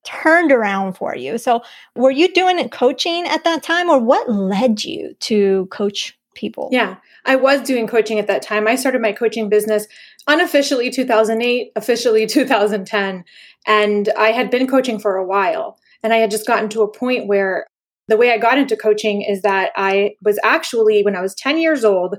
turned 0.02 0.50
around 0.50 0.94
for 0.94 1.14
you. 1.14 1.36
So 1.36 1.62
were 1.94 2.10
you 2.10 2.32
doing 2.32 2.66
coaching 2.70 3.26
at 3.26 3.44
that 3.44 3.62
time 3.62 3.90
or 3.90 3.98
what 3.98 4.30
led 4.30 4.82
you 4.82 5.14
to 5.20 5.66
coach 5.66 6.18
people? 6.34 6.70
Yeah 6.72 6.96
I 7.24 7.36
was 7.36 7.60
doing 7.60 7.86
coaching 7.86 8.18
at 8.18 8.26
that 8.26 8.42
time. 8.42 8.66
I 8.66 8.74
started 8.74 9.02
my 9.02 9.12
coaching 9.12 9.48
business 9.48 9.86
unofficially 10.26 10.90
2008, 10.90 11.72
officially 11.76 12.26
2010. 12.26 13.24
And 13.66 14.08
I 14.18 14.32
had 14.32 14.50
been 14.50 14.66
coaching 14.66 14.98
for 14.98 15.16
a 15.16 15.26
while. 15.26 15.78
And 16.02 16.12
I 16.12 16.16
had 16.16 16.30
just 16.30 16.46
gotten 16.46 16.68
to 16.70 16.82
a 16.82 16.92
point 16.92 17.26
where 17.26 17.66
the 18.08 18.16
way 18.16 18.32
I 18.32 18.38
got 18.38 18.58
into 18.58 18.76
coaching 18.76 19.22
is 19.22 19.42
that 19.42 19.70
I 19.76 20.12
was 20.22 20.38
actually, 20.42 21.02
when 21.02 21.14
I 21.14 21.20
was 21.20 21.34
10 21.34 21.58
years 21.58 21.84
old, 21.84 22.16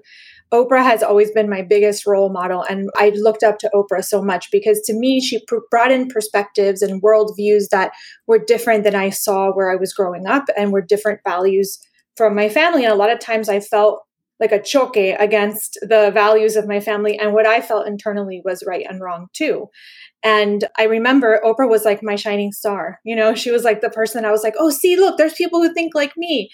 Oprah 0.53 0.83
has 0.83 1.01
always 1.01 1.31
been 1.31 1.49
my 1.49 1.61
biggest 1.61 2.05
role 2.05 2.29
model. 2.29 2.63
And 2.69 2.89
I 2.95 3.09
looked 3.09 3.43
up 3.43 3.57
to 3.59 3.71
Oprah 3.73 4.03
so 4.03 4.21
much 4.21 4.51
because 4.51 4.81
to 4.81 4.93
me, 4.93 5.21
she 5.21 5.43
pr- 5.45 5.57
brought 5.69 5.91
in 5.91 6.07
perspectives 6.07 6.81
and 6.81 7.01
worldviews 7.01 7.69
that 7.71 7.91
were 8.27 8.39
different 8.39 8.83
than 8.83 8.95
I 8.95 9.09
saw 9.09 9.51
where 9.51 9.71
I 9.71 9.75
was 9.75 9.93
growing 9.93 10.27
up 10.27 10.45
and 10.57 10.71
were 10.71 10.81
different 10.81 11.21
values 11.25 11.79
from 12.17 12.35
my 12.35 12.49
family. 12.49 12.83
And 12.83 12.93
a 12.93 12.97
lot 12.97 13.11
of 13.11 13.19
times 13.19 13.47
I 13.49 13.59
felt 13.59 14.03
like 14.41 14.51
a 14.51 14.61
choke 14.61 14.97
against 14.97 15.77
the 15.83 16.11
values 16.11 16.55
of 16.55 16.67
my 16.67 16.79
family 16.79 17.17
and 17.17 17.31
what 17.31 17.45
I 17.45 17.61
felt 17.61 17.87
internally 17.87 18.41
was 18.43 18.63
right 18.67 18.85
and 18.89 18.99
wrong 18.99 19.27
too. 19.33 19.67
And 20.23 20.65
I 20.77 20.83
remember 20.83 21.39
Oprah 21.45 21.69
was 21.69 21.85
like 21.85 22.03
my 22.03 22.15
shining 22.15 22.51
star. 22.51 22.99
You 23.05 23.15
know, 23.15 23.35
she 23.35 23.51
was 23.51 23.63
like 23.63 23.81
the 23.81 23.89
person 23.89 24.25
I 24.25 24.31
was 24.31 24.43
like, 24.43 24.55
oh, 24.59 24.71
see, 24.71 24.97
look, 24.97 25.17
there's 25.17 25.33
people 25.33 25.61
who 25.61 25.73
think 25.73 25.93
like 25.95 26.17
me. 26.17 26.49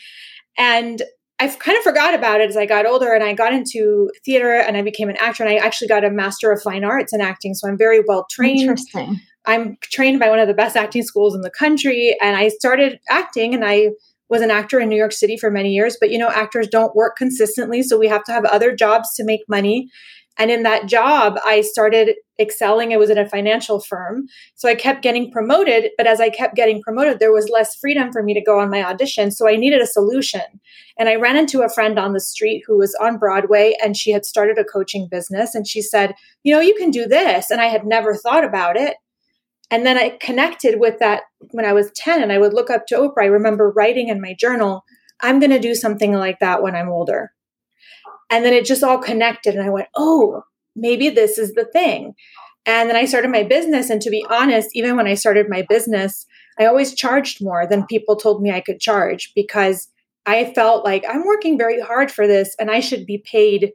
And 0.58 1.01
I've 1.39 1.60
kind 1.60 1.77
of 1.77 1.84
forgot 1.84 2.13
about 2.13 2.41
it 2.41 2.50
as 2.50 2.58
I 2.58 2.65
got 2.65 2.86
older 2.86 3.13
and 3.13 3.24
I 3.24 3.34
got 3.34 3.53
into 3.53 4.10
theater 4.25 4.53
and 4.53 4.75
I 4.75 4.82
became 4.82 5.10
an 5.10 5.17
actor 5.17 5.44
and 5.44 5.51
I 5.51 5.58
actually 5.58 5.88
got 5.88 6.03
a 6.03 6.10
master 6.10 6.51
of 6.51 6.62
fine 6.62 6.84
arts 6.84 7.13
in 7.13 7.22
acting. 7.22 7.53
So 7.53 7.70
I'm 7.70 7.77
very 7.77 8.01
well 8.06 8.25
trained. 8.29 8.62
Interesting. 8.62 9.20
I'm 9.46 9.77
trained 9.82 10.20
by 10.20 10.29
one 10.29 10.39
of 10.39 10.48
the 10.48 10.53
best 10.53 10.75
acting 10.75 11.03
schools 11.03 11.36
in 11.36 11.41
the 11.41 11.51
country 11.51 12.17
and 12.22 12.36
I 12.36 12.50
started 12.50 13.00
acting 13.10 13.53
and 13.53 13.63
I 13.63 13.91
was 14.30 14.42
an 14.42 14.52
actor 14.52 14.80
in 14.80 14.90
New 14.90 14.98
York 14.98 15.14
City 15.14 15.38
for 15.38 15.50
many 15.50 15.72
years, 15.72 15.98
but 16.00 16.12
you 16.12 16.18
know, 16.18 16.30
actors 16.30 16.68
don't 16.68 16.96
work 16.96 17.16
consistently. 17.16 17.82
So 17.82 17.98
we 17.98 18.08
have 18.08 18.24
to 18.26 18.32
have 18.32 18.46
other 18.46 18.76
jobs 18.76 19.14
to 19.16 19.24
make 19.24 19.42
money. 19.48 19.90
And 20.38 20.52
in 20.52 20.64
that 20.64 20.86
job, 20.86 21.40
I 21.46 21.62
started 21.62 22.16
excelling. 22.40 22.94
I 22.94 22.98
was 22.98 23.10
in 23.10 23.18
a 23.18 23.28
financial 23.28 23.80
firm. 23.80 24.28
So 24.56 24.70
I 24.70 24.76
kept 24.76 25.02
getting 25.02 25.32
promoted. 25.32 25.92
But 25.98 26.06
as 26.06 26.22
I 26.22 26.30
kept 26.30 26.56
getting 26.56 26.82
promoted, 26.82 27.20
there 27.20 27.32
was 27.32 27.50
less 27.50 27.76
freedom 27.76 28.12
for 28.12 28.22
me 28.22 28.34
to 28.36 28.42
go 28.42 28.60
on 28.60 28.70
my 28.70 28.84
audition. 28.84 29.32
So 29.32 29.50
I 29.50 29.56
needed 29.56 29.82
a 29.82 29.88
solution. 29.88 30.44
And 31.00 31.10
I 31.10 31.16
ran 31.16 31.38
into 31.38 31.62
a 31.62 31.70
friend 31.70 31.98
on 31.98 32.14
the 32.14 32.20
street 32.20 32.64
who 32.68 32.78
was 32.78 32.96
on 33.02 33.18
Broadway 33.18 33.76
and 33.84 33.98
she 33.98 34.12
had 34.12 34.26
started 34.26 34.60
a 34.60 34.64
coaching 34.64 35.08
business. 35.10 35.56
And 35.56 35.68
she 35.68 35.82
said, 35.82 36.14
You 36.44 36.54
know, 36.54 36.62
you 36.62 36.76
can 36.76 36.92
do 36.92 37.08
this. 37.08 37.50
And 37.50 37.60
I 37.60 37.66
had 37.66 37.86
never 37.86 38.16
thought 38.16 38.44
about 38.44 38.78
it. 38.78 38.98
And 39.70 39.86
then 39.86 39.98
I 39.98 40.18
connected 40.22 40.80
with 40.80 41.00
that 41.00 41.24
when 41.52 41.66
I 41.66 41.74
was 41.74 41.92
10 41.96 42.22
and 42.22 42.32
I 42.32 42.38
would 42.38 42.54
look 42.54 42.70
up 42.70 42.88
to 42.88 42.96
Oprah. 42.96 43.24
I 43.24 43.26
remember 43.26 43.72
writing 43.72 44.08
in 44.08 44.22
my 44.22 44.34
journal, 44.34 44.84
I'm 45.22 45.40
going 45.40 45.52
to 45.52 45.60
do 45.60 45.76
something 45.76 46.14
like 46.14 46.40
that 46.40 46.62
when 46.62 46.76
I'm 46.76 46.90
older. 46.90 47.32
And 48.30 48.46
then 48.46 48.54
it 48.54 48.66
just 48.66 48.84
all 48.84 48.98
connected. 48.98 49.56
And 49.56 49.66
I 49.66 49.70
went, 49.70 49.88
oh, 49.96 50.44
maybe 50.76 51.10
this 51.10 51.38
is 51.38 51.54
the 51.54 51.66
thing. 51.66 52.14
And 52.66 52.90
then 52.90 52.96
I 52.96 53.06
started 53.06 53.32
my 53.32 53.44
business. 53.44 53.90
And 53.90 54.02
to 54.02 54.10
be 54.10 54.26
honest, 54.30 54.70
even 54.74 54.96
when 54.96 55.08
I 55.08 55.14
started 55.16 55.48
my 55.50 55.66
business, 55.68 56.26
I 56.60 56.66
always 56.66 56.94
charged 56.94 57.44
more 57.44 57.66
than 57.66 57.86
people 57.86 58.16
told 58.16 58.42
me 58.42 58.52
I 58.52 58.62
could 58.62 58.80
charge 58.80 59.32
because 59.36 59.90
I 60.26 60.54
felt 60.54 60.84
like 60.84 61.06
I'm 61.08 61.26
working 61.26 61.58
very 61.58 61.80
hard 61.80 62.12
for 62.12 62.28
this 62.28 62.56
and 62.60 62.70
I 62.70 62.82
should 62.82 63.06
be 63.06 63.20
paid 63.20 63.72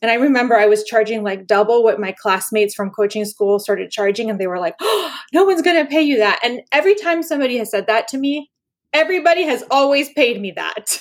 and 0.00 0.10
I 0.10 0.14
remember 0.14 0.56
I 0.56 0.66
was 0.66 0.84
charging 0.84 1.22
like 1.22 1.46
double 1.46 1.82
what 1.82 2.00
my 2.00 2.12
classmates 2.12 2.74
from 2.74 2.90
coaching 2.90 3.24
school 3.24 3.58
started 3.58 3.90
charging. 3.90 4.30
And 4.30 4.40
they 4.40 4.46
were 4.46 4.60
like, 4.60 4.76
oh, 4.80 5.14
no 5.32 5.44
one's 5.44 5.62
going 5.62 5.84
to 5.84 5.90
pay 5.90 6.02
you 6.02 6.18
that. 6.18 6.40
And 6.42 6.62
every 6.72 6.94
time 6.94 7.22
somebody 7.22 7.58
has 7.58 7.70
said 7.70 7.86
that 7.86 8.08
to 8.08 8.18
me, 8.18 8.50
everybody 8.92 9.42
has 9.42 9.64
always 9.70 10.10
paid 10.12 10.40
me 10.40 10.52
that. 10.52 10.98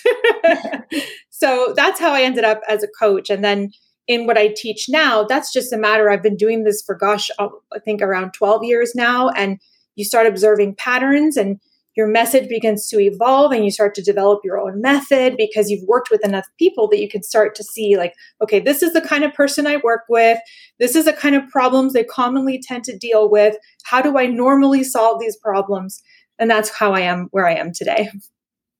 so 1.29 1.73
that's 1.75 1.99
how 1.99 2.11
I 2.11 2.23
ended 2.23 2.43
up 2.43 2.61
as 2.67 2.83
a 2.83 2.87
coach. 2.99 3.29
And 3.29 3.43
then 3.43 3.71
in 4.07 4.25
what 4.25 4.37
I 4.37 4.53
teach 4.55 4.85
now, 4.89 5.23
that's 5.23 5.53
just 5.53 5.71
a 5.71 5.77
matter. 5.77 6.09
I've 6.09 6.23
been 6.23 6.37
doing 6.37 6.63
this 6.63 6.81
for, 6.81 6.95
gosh, 6.95 7.29
I 7.39 7.49
think 7.85 8.01
around 8.01 8.31
12 8.33 8.63
years 8.63 8.93
now. 8.95 9.29
And 9.29 9.59
you 9.95 10.05
start 10.05 10.27
observing 10.27 10.75
patterns 10.75 11.37
and 11.37 11.59
your 11.97 12.07
message 12.07 12.47
begins 12.47 12.87
to 12.87 12.99
evolve 12.99 13.51
and 13.51 13.65
you 13.65 13.71
start 13.71 13.95
to 13.95 14.03
develop 14.03 14.41
your 14.43 14.59
own 14.59 14.79
method 14.79 15.35
because 15.35 15.69
you've 15.69 15.87
worked 15.87 16.11
with 16.11 16.23
enough 16.23 16.45
people 16.59 16.87
that 16.87 17.01
you 17.01 17.09
can 17.09 17.23
start 17.23 17.55
to 17.55 17.63
see 17.63 17.97
like 17.97 18.13
okay 18.41 18.59
this 18.59 18.83
is 18.83 18.93
the 18.93 19.01
kind 19.01 19.23
of 19.23 19.33
person 19.33 19.67
i 19.67 19.77
work 19.83 20.03
with. 20.09 20.39
This 20.79 20.95
is 20.95 21.05
the 21.05 21.13
kind 21.13 21.35
of 21.35 21.47
problems 21.49 21.93
they 21.93 22.03
commonly 22.03 22.61
tend 22.61 22.83
to 22.85 22.97
deal 22.97 23.29
with. 23.29 23.57
How 23.83 24.01
do 24.01 24.17
i 24.17 24.27
normally 24.27 24.83
solve 24.83 25.19
these 25.19 25.35
problems? 25.37 26.01
And 26.39 26.49
that's 26.49 26.69
how 26.69 26.93
i 26.93 27.01
am 27.01 27.27
where 27.31 27.47
i 27.47 27.55
am 27.55 27.73
today. 27.73 28.09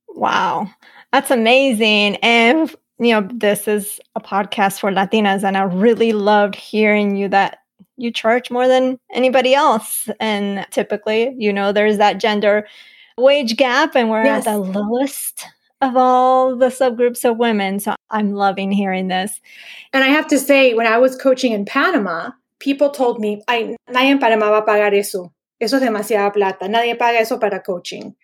Wow. 0.08 0.70
That's 1.12 1.32
amazing. 1.32 2.18
And 2.18 2.74
you 3.00 3.14
know 3.14 3.28
this 3.34 3.68
is 3.68 4.00
a 4.16 4.22
podcast 4.22 4.80
for 4.80 4.92
latinas 4.92 5.44
and 5.44 5.56
i 5.56 5.62
really 5.62 6.14
loved 6.14 6.56
hearing 6.56 7.16
you 7.16 7.30
that 7.30 7.60
you 7.96 8.12
charge 8.12 8.50
more 8.50 8.68
than 8.68 9.00
anybody 9.14 9.54
else. 9.54 10.10
And 10.20 10.66
typically 10.72 11.36
you 11.38 11.52
know 11.52 11.72
there's 11.72 11.98
that 11.98 12.20
gender 12.20 12.68
wage 13.18 13.58
gap 13.58 13.96
and 13.96 14.10
we're 14.10 14.24
yes. 14.24 14.46
at 14.46 14.52
the 14.52 14.60
lowest 14.60 15.48
of 15.82 15.96
all 15.96 16.56
the 16.56 16.68
subgroups 16.68 17.30
of 17.30 17.38
women. 17.38 17.80
So 17.80 17.96
I'm 18.10 18.34
loving 18.34 18.72
hearing 18.72 19.08
this. 19.08 19.40
And 19.94 20.04
I 20.04 20.08
have 20.08 20.28
to 20.28 20.40
say, 20.40 20.74
when 20.74 20.88
I 20.88 20.98
was 20.98 21.16
coaching 21.16 21.52
in 21.52 21.66
Panama, 21.66 22.32
people 22.60 22.90
told 22.90 23.20
me, 23.20 23.42
Ay, 23.48 23.76
nadie 23.90 24.12
en 24.12 24.20
Panama 24.20 24.50
va 24.50 24.58
a 24.60 24.66
pagar 24.66 24.94
eso. 24.94 25.34
Eso 25.60 25.78
es 25.78 25.84
demasiada 25.84 26.34
plata. 26.34 26.68
Nadie 26.68 26.98
paga 26.98 27.20
eso 27.20 27.38
para 27.38 27.60
coaching. 27.62 28.16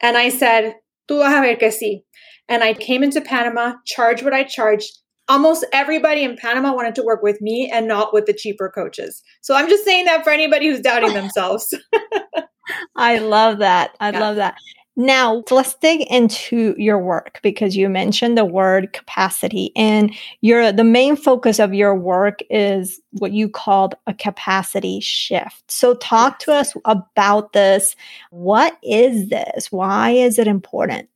And 0.00 0.16
I 0.16 0.28
said, 0.28 0.74
tú 1.08 1.18
vas 1.18 1.34
a 1.34 1.40
ver 1.40 1.56
que 1.56 1.68
sí. 1.68 2.02
And 2.48 2.62
I 2.62 2.74
came 2.74 3.02
into 3.02 3.20
Panama, 3.20 3.74
charged 3.86 4.22
what 4.22 4.34
I 4.34 4.44
charged. 4.44 4.98
Almost 5.28 5.64
everybody 5.72 6.22
in 6.22 6.36
Panama 6.36 6.74
wanted 6.74 6.94
to 6.96 7.02
work 7.02 7.22
with 7.22 7.40
me 7.40 7.70
and 7.72 7.88
not 7.88 8.12
with 8.12 8.26
the 8.26 8.34
cheaper 8.34 8.68
coaches. 8.68 9.22
So 9.40 9.54
I'm 9.54 9.70
just 9.70 9.84
saying 9.84 10.04
that 10.04 10.22
for 10.22 10.30
anybody 10.30 10.68
who's 10.68 10.80
doubting 10.80 11.14
themselves. 11.14 11.72
I 12.96 13.18
love 13.18 13.58
that. 13.58 13.96
I 14.00 14.10
yeah. 14.10 14.20
love 14.20 14.36
that. 14.36 14.56
Now, 14.96 15.42
let's 15.50 15.74
dig 15.74 16.02
into 16.02 16.74
your 16.78 17.00
work 17.00 17.40
because 17.42 17.76
you 17.76 17.88
mentioned 17.88 18.38
the 18.38 18.44
word 18.44 18.92
capacity 18.92 19.72
and 19.74 20.14
your 20.40 20.70
the 20.70 20.84
main 20.84 21.16
focus 21.16 21.58
of 21.58 21.74
your 21.74 21.96
work 21.96 22.38
is 22.48 23.00
what 23.10 23.32
you 23.32 23.48
called 23.48 23.96
a 24.06 24.14
capacity 24.14 25.00
shift. 25.00 25.64
So 25.68 25.94
talk 25.94 26.38
to 26.40 26.52
us 26.52 26.74
about 26.84 27.52
this. 27.54 27.96
What 28.30 28.78
is 28.84 29.30
this? 29.30 29.72
Why 29.72 30.10
is 30.10 30.38
it 30.38 30.46
important? 30.46 31.08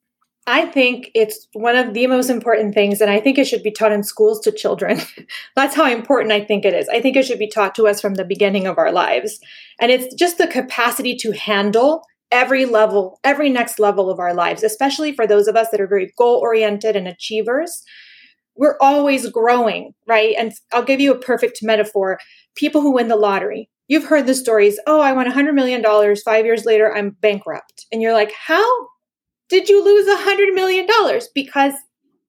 I 0.49 0.64
think 0.64 1.11
it's 1.14 1.47
one 1.52 1.76
of 1.76 1.93
the 1.93 2.07
most 2.07 2.31
important 2.31 2.73
things, 2.73 3.02
and 3.02 3.11
I 3.11 3.21
think 3.21 3.37
it 3.37 3.47
should 3.47 3.62
be 3.62 3.71
taught 3.71 3.93
in 3.93 4.02
schools 4.02 4.40
to 4.40 4.50
children. 4.50 4.99
That's 5.57 5.75
how 5.75 5.87
important 5.90 6.33
I 6.33 6.43
think 6.43 6.64
it 6.64 6.73
is. 6.73 6.88
I 6.88 7.02
think 7.02 7.17
it 7.17 7.26
should 7.26 7.38
be 7.38 7.50
taught 7.50 7.75
to 7.75 7.87
us 7.87 8.00
from 8.00 8.14
the 8.14 8.25
beginning 8.25 8.67
of 8.67 8.78
our 8.78 8.90
lives. 8.90 9.40
And 9.78 9.93
it's 9.93 10.14
just 10.14 10.38
the 10.38 10.47
capacity 10.47 11.14
to 11.17 11.33
handle 11.33 12.02
every 12.33 12.64
level, 12.64 13.21
every 13.25 13.50
next 13.50 13.78
level 13.78 14.09
of 14.09 14.19
our 14.19 14.33
lives, 14.33 14.62
especially 14.62 15.12
for 15.12 15.26
those 15.26 15.49
of 15.49 15.57
us 15.57 15.69
that 15.69 15.83
are 15.83 15.87
very 15.87 16.14
goal 16.17 16.38
oriented 16.38 16.97
and 16.97 17.07
achievers. 17.07 17.85
We're 18.57 18.78
always 18.81 19.28
growing, 19.28 19.93
right? 20.07 20.35
And 20.38 20.52
I'll 20.73 20.83
give 20.83 21.00
you 21.00 21.12
a 21.12 21.19
perfect 21.19 21.62
metaphor 21.62 22.19
people 22.55 22.81
who 22.81 22.95
win 22.95 23.09
the 23.09 23.17
lottery. 23.17 23.69
You've 23.87 24.05
heard 24.05 24.26
the 24.26 24.35
stories, 24.35 24.81
oh, 24.87 25.00
I 25.00 25.12
won 25.12 25.31
$100 25.31 25.52
million. 25.52 25.85
Five 26.25 26.47
years 26.47 26.64
later, 26.64 26.95
I'm 26.95 27.11
bankrupt. 27.21 27.85
And 27.93 28.00
you're 28.00 28.14
like, 28.14 28.33
how 28.33 28.64
did 29.49 29.69
you 29.69 29.83
lose 29.85 30.07
a 30.07 30.17
hundred 30.17 30.55
million 30.55 30.87
dollars? 30.87 31.28
Because 31.35 31.73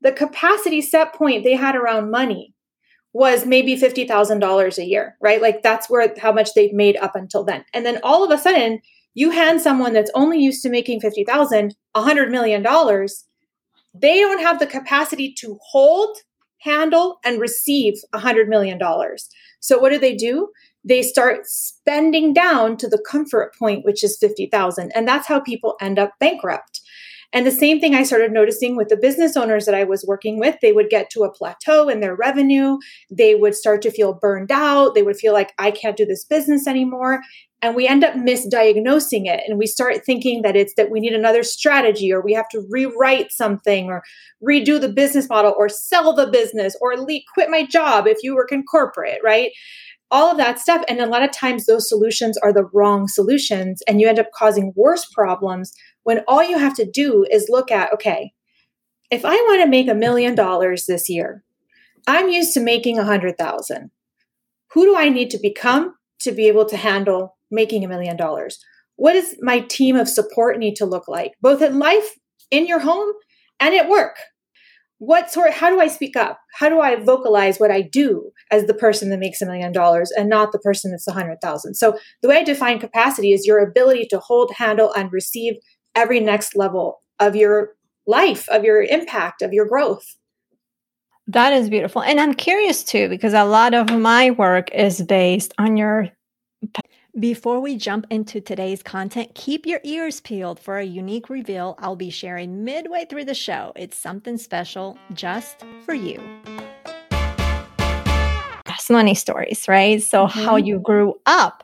the 0.01 0.11
capacity 0.11 0.81
set 0.81 1.13
point 1.13 1.43
they 1.43 1.55
had 1.55 1.75
around 1.75 2.11
money 2.11 2.53
was 3.11 3.45
maybe 3.45 3.75
$50,000 3.75 4.77
a 4.77 4.85
year, 4.85 5.17
right? 5.19 5.41
Like 5.41 5.63
that's 5.63 5.89
where 5.89 6.13
how 6.19 6.31
much 6.31 6.53
they've 6.53 6.71
made 6.73 6.95
up 6.97 7.15
until 7.15 7.43
then. 7.43 7.65
And 7.73 7.85
then 7.85 7.99
all 8.03 8.23
of 8.23 8.31
a 8.31 8.37
sudden, 8.41 8.79
You 9.13 9.31
hand 9.31 9.59
someone 9.61 9.93
that's 9.93 10.11
only 10.13 10.39
used 10.39 10.61
to 10.63 10.69
making 10.69 11.01
fifty 11.01 11.23
thousand 11.25 11.75
a 11.95 12.01
$100 12.01 12.29
million, 12.29 12.63
they 13.93 14.19
don't 14.19 14.41
have 14.41 14.59
the 14.59 14.67
capacity 14.67 15.33
to 15.39 15.57
hold, 15.71 16.17
handle, 16.59 17.19
and 17.25 17.41
receive 17.41 17.95
$100 18.13 18.47
million. 18.47 18.79
So 19.59 19.77
what 19.79 19.89
do 19.89 19.97
they 19.97 20.15
do? 20.15 20.49
They 20.85 21.01
start 21.01 21.45
spending 21.45 22.33
down 22.33 22.77
to 22.77 22.87
the 22.87 23.03
comfort 23.09 23.53
point, 23.57 23.83
which 23.83 24.03
is 24.03 24.17
50,000. 24.19 24.91
And 24.95 25.07
that's 25.07 25.27
how 25.27 25.39
people 25.39 25.75
end 25.81 25.99
up 25.99 26.13
bankrupt. 26.19 26.78
And 27.31 27.45
the 27.45 27.51
same 27.51 27.79
thing 27.79 27.93
I 27.93 28.03
started 28.03 28.31
noticing 28.31 28.75
with 28.75 28.89
the 28.89 28.97
business 28.97 29.37
owners 29.37 29.65
that 29.65 29.75
I 29.75 29.83
was 29.83 30.03
working 30.07 30.39
with, 30.39 30.55
they 30.61 30.71
would 30.71 30.89
get 30.89 31.11
to 31.11 31.23
a 31.23 31.31
plateau 31.31 31.87
in 31.87 31.99
their 31.99 32.15
revenue. 32.15 32.77
They 33.11 33.35
would 33.35 33.53
start 33.53 33.83
to 33.83 33.91
feel 33.91 34.13
burned 34.13 34.51
out. 34.51 34.95
They 34.95 35.03
would 35.03 35.17
feel 35.17 35.33
like, 35.33 35.53
I 35.59 35.69
can't 35.69 35.97
do 35.97 36.05
this 36.05 36.25
business 36.25 36.65
anymore. 36.65 37.21
And 37.61 37.75
we 37.75 37.87
end 37.87 38.03
up 38.03 38.13
misdiagnosing 38.15 39.27
it. 39.27 39.43
And 39.47 39.59
we 39.59 39.67
start 39.67 40.03
thinking 40.05 40.41
that 40.41 40.55
it's 40.55 40.73
that 40.75 40.89
we 40.89 40.99
need 40.99 41.13
another 41.13 41.43
strategy 41.43 42.11
or 42.11 42.21
we 42.21 42.33
have 42.33 42.49
to 42.49 42.65
rewrite 42.69 43.31
something 43.31 43.89
or 43.89 44.01
redo 44.43 44.81
the 44.81 44.89
business 44.89 45.29
model 45.29 45.53
or 45.57 45.69
sell 45.69 46.15
the 46.15 46.27
business 46.27 46.75
or 46.81 46.95
quit 47.33 47.49
my 47.49 47.65
job 47.65 48.07
if 48.07 48.17
you 48.23 48.33
work 48.33 48.51
in 48.51 48.63
corporate, 48.63 49.19
right? 49.23 49.51
all 50.11 50.31
of 50.31 50.37
that 50.37 50.59
stuff. 50.59 50.83
And 50.87 50.99
a 50.99 51.05
lot 51.05 51.23
of 51.23 51.31
times 51.31 51.65
those 51.65 51.87
solutions 51.87 52.37
are 52.39 52.53
the 52.53 52.67
wrong 52.73 53.07
solutions 53.07 53.81
and 53.87 54.01
you 54.01 54.07
end 54.07 54.19
up 54.19 54.31
causing 54.33 54.73
worse 54.75 55.05
problems 55.05 55.73
when 56.09 56.23
all 56.27 56.43
you 56.43 56.57
have 56.57 56.73
to 56.73 56.89
do 56.89 57.23
is 57.29 57.49
look 57.49 57.69
at 57.69 57.93
okay, 57.93 58.33
if 59.11 59.23
I 59.23 59.35
want 59.35 59.61
to 59.61 59.69
make 59.69 59.87
a 59.87 59.93
million 59.93 60.33
dollars 60.33 60.87
this 60.87 61.07
year, 61.07 61.43
I'm 62.07 62.29
used 62.29 62.51
to 62.55 62.59
making 62.59 62.97
a 62.97 63.03
hundred 63.03 63.37
thousand. 63.37 63.91
Who 64.73 64.85
do 64.85 64.95
I 64.97 65.09
need 65.09 65.29
to 65.29 65.39
become 65.39 65.93
to 66.21 66.31
be 66.31 66.47
able 66.47 66.65
to 66.65 66.77
handle 66.77 67.37
making 67.51 67.85
a 67.85 67.87
million 67.87 68.17
dollars? 68.17 68.57
What 68.95 69.13
does 69.13 69.35
my 69.41 69.59
team 69.59 69.95
of 69.95 70.09
support 70.09 70.57
need 70.57 70.77
to 70.77 70.87
look 70.87 71.07
like, 71.07 71.33
both 71.41 71.61
in 71.61 71.77
life, 71.77 72.09
in 72.49 72.65
your 72.65 72.79
home, 72.79 73.13
and 73.59 73.75
at 73.75 73.87
work? 73.87 74.15
What 74.97 75.31
sort, 75.31 75.53
how 75.53 75.69
do 75.69 75.79
I 75.79 75.87
speak 75.87 76.17
up? 76.17 76.39
How 76.55 76.69
do 76.69 76.81
I 76.81 76.95
vocalize 76.97 77.57
what 77.59 77.71
I 77.71 77.81
do 77.81 78.31
as 78.51 78.65
the 78.65 78.73
person 78.73 79.11
that 79.11 79.19
makes 79.19 79.41
a 79.41 79.45
million 79.45 79.71
dollars 79.71 80.11
and 80.11 80.27
not 80.27 80.51
the 80.53 80.59
person 80.59 80.89
that's 80.89 81.07
a 81.07 81.13
hundred 81.13 81.39
thousand? 81.39 81.75
So 81.75 81.99
the 82.23 82.27
way 82.27 82.37
I 82.37 82.43
define 82.43 82.79
capacity 82.79 83.31
is 83.31 83.45
your 83.45 83.59
ability 83.59 84.07
to 84.09 84.19
hold, 84.19 84.51
handle, 84.57 84.91
and 84.93 85.13
receive 85.13 85.53
every 85.95 86.19
next 86.19 86.55
level 86.55 87.01
of 87.19 87.35
your 87.35 87.75
life, 88.07 88.47
of 88.49 88.63
your 88.63 88.81
impact, 88.83 89.41
of 89.41 89.53
your 89.53 89.65
growth. 89.65 90.15
That 91.27 91.53
is 91.53 91.69
beautiful. 91.69 92.01
And 92.01 92.19
I'm 92.19 92.33
curious 92.33 92.83
too, 92.83 93.07
because 93.07 93.33
a 93.33 93.45
lot 93.45 93.75
of 93.75 93.91
my 93.91 94.31
work 94.31 94.71
is 94.73 95.01
based 95.03 95.53
on 95.59 95.77
your. 95.77 96.09
Before 97.19 97.59
we 97.59 97.75
jump 97.75 98.05
into 98.09 98.41
today's 98.41 98.81
content, 98.81 99.35
keep 99.35 99.65
your 99.65 99.79
ears 99.83 100.21
peeled 100.21 100.59
for 100.59 100.77
a 100.77 100.83
unique 100.83 101.29
reveal 101.29 101.75
I'll 101.79 101.95
be 101.95 102.09
sharing 102.09 102.63
midway 102.63 103.05
through 103.05 103.25
the 103.25 103.33
show. 103.33 103.73
It's 103.75 103.97
something 103.97 104.37
special 104.37 104.97
just 105.13 105.63
for 105.85 105.93
you. 105.93 106.21
That's 108.65 108.89
money 108.89 109.15
stories, 109.15 109.67
right? 109.67 110.01
So, 110.01 110.25
mm-hmm. 110.25 110.39
how 110.39 110.55
you 110.55 110.79
grew 110.79 111.19
up. 111.25 111.63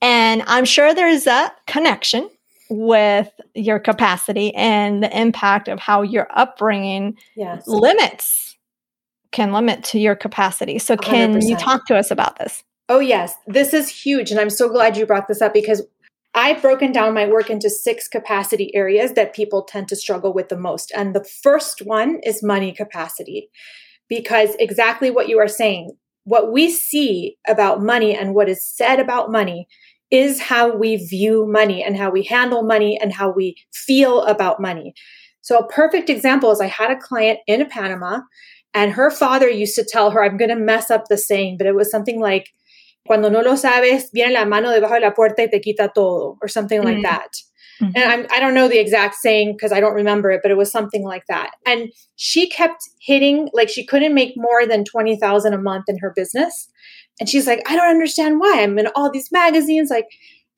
And 0.00 0.42
I'm 0.46 0.64
sure 0.64 0.94
there's 0.94 1.26
a 1.26 1.52
connection 1.66 2.28
with 2.72 3.30
your 3.54 3.78
capacity 3.78 4.54
and 4.54 5.02
the 5.02 5.18
impact 5.18 5.68
of 5.68 5.78
how 5.78 6.02
your 6.02 6.26
upbringing 6.30 7.16
yes. 7.36 7.66
limits 7.66 8.56
can 9.30 9.52
limit 9.52 9.84
to 9.84 9.98
your 9.98 10.16
capacity. 10.16 10.78
So, 10.78 10.96
can 10.96 11.34
100%. 11.34 11.48
you 11.48 11.56
talk 11.56 11.86
to 11.86 11.96
us 11.96 12.10
about 12.10 12.38
this? 12.38 12.64
Oh, 12.88 12.98
yes. 12.98 13.34
This 13.46 13.72
is 13.72 13.88
huge. 13.88 14.30
And 14.30 14.40
I'm 14.40 14.50
so 14.50 14.68
glad 14.68 14.96
you 14.96 15.06
brought 15.06 15.28
this 15.28 15.40
up 15.40 15.54
because 15.54 15.82
I've 16.34 16.62
broken 16.62 16.92
down 16.92 17.14
my 17.14 17.26
work 17.26 17.50
into 17.50 17.68
six 17.68 18.08
capacity 18.08 18.74
areas 18.74 19.12
that 19.12 19.34
people 19.34 19.62
tend 19.62 19.88
to 19.88 19.96
struggle 19.96 20.32
with 20.32 20.48
the 20.48 20.58
most. 20.58 20.92
And 20.96 21.14
the 21.14 21.24
first 21.24 21.82
one 21.82 22.20
is 22.24 22.42
money 22.42 22.72
capacity, 22.72 23.50
because 24.08 24.54
exactly 24.58 25.10
what 25.10 25.28
you 25.28 25.38
are 25.38 25.48
saying, 25.48 25.96
what 26.24 26.52
we 26.52 26.70
see 26.70 27.36
about 27.46 27.82
money 27.82 28.16
and 28.16 28.34
what 28.34 28.48
is 28.48 28.64
said 28.64 28.98
about 28.98 29.30
money 29.30 29.66
is 30.12 30.40
how 30.40 30.76
we 30.76 30.96
view 30.96 31.46
money 31.48 31.82
and 31.82 31.96
how 31.96 32.10
we 32.10 32.22
handle 32.22 32.62
money 32.62 32.96
and 33.02 33.12
how 33.12 33.32
we 33.32 33.56
feel 33.72 34.22
about 34.24 34.60
money. 34.60 34.94
So, 35.40 35.58
a 35.58 35.66
perfect 35.66 36.08
example 36.08 36.52
is 36.52 36.60
I 36.60 36.66
had 36.66 36.92
a 36.92 37.00
client 37.00 37.40
in 37.48 37.66
Panama, 37.68 38.20
and 38.74 38.92
her 38.92 39.10
father 39.10 39.48
used 39.48 39.74
to 39.74 39.84
tell 39.84 40.10
her, 40.12 40.22
I'm 40.22 40.36
going 40.36 40.50
to 40.50 40.56
mess 40.56 40.90
up 40.90 41.08
the 41.08 41.18
saying, 41.18 41.56
but 41.58 41.66
it 41.66 41.74
was 41.74 41.90
something 41.90 42.20
like, 42.20 42.50
Cuando 43.06 43.28
no 43.28 43.40
lo 43.40 43.56
sabes, 43.56 44.12
viene 44.12 44.32
la 44.32 44.44
mano 44.44 44.70
debajo 44.70 44.94
de 44.94 45.00
la 45.00 45.10
puerta 45.10 45.42
y 45.42 45.48
te 45.48 45.60
quita 45.60 45.90
todo, 45.92 46.38
or 46.40 46.48
something 46.48 46.82
mm-hmm. 46.82 46.94
like 46.94 47.02
that. 47.02 47.30
Mm-hmm. 47.80 47.92
And 47.96 48.04
I'm, 48.04 48.26
I 48.30 48.38
don't 48.38 48.54
know 48.54 48.68
the 48.68 48.78
exact 48.78 49.16
saying 49.16 49.54
because 49.54 49.72
I 49.72 49.80
don't 49.80 49.94
remember 49.94 50.30
it, 50.30 50.40
but 50.40 50.52
it 50.52 50.56
was 50.56 50.70
something 50.70 51.02
like 51.02 51.26
that. 51.26 51.50
And 51.66 51.92
she 52.16 52.48
kept 52.48 52.88
hitting, 53.00 53.48
like, 53.52 53.68
she 53.68 53.84
couldn't 53.84 54.14
make 54.14 54.34
more 54.36 54.66
than 54.66 54.84
20,000 54.84 55.52
a 55.52 55.58
month 55.58 55.86
in 55.88 55.98
her 55.98 56.12
business. 56.14 56.68
And 57.20 57.28
she's 57.28 57.46
like, 57.46 57.62
I 57.66 57.76
don't 57.76 57.90
understand 57.90 58.40
why. 58.40 58.62
I'm 58.62 58.78
in 58.78 58.88
all 58.94 59.10
these 59.10 59.30
magazines. 59.30 59.90
Like, 59.90 60.06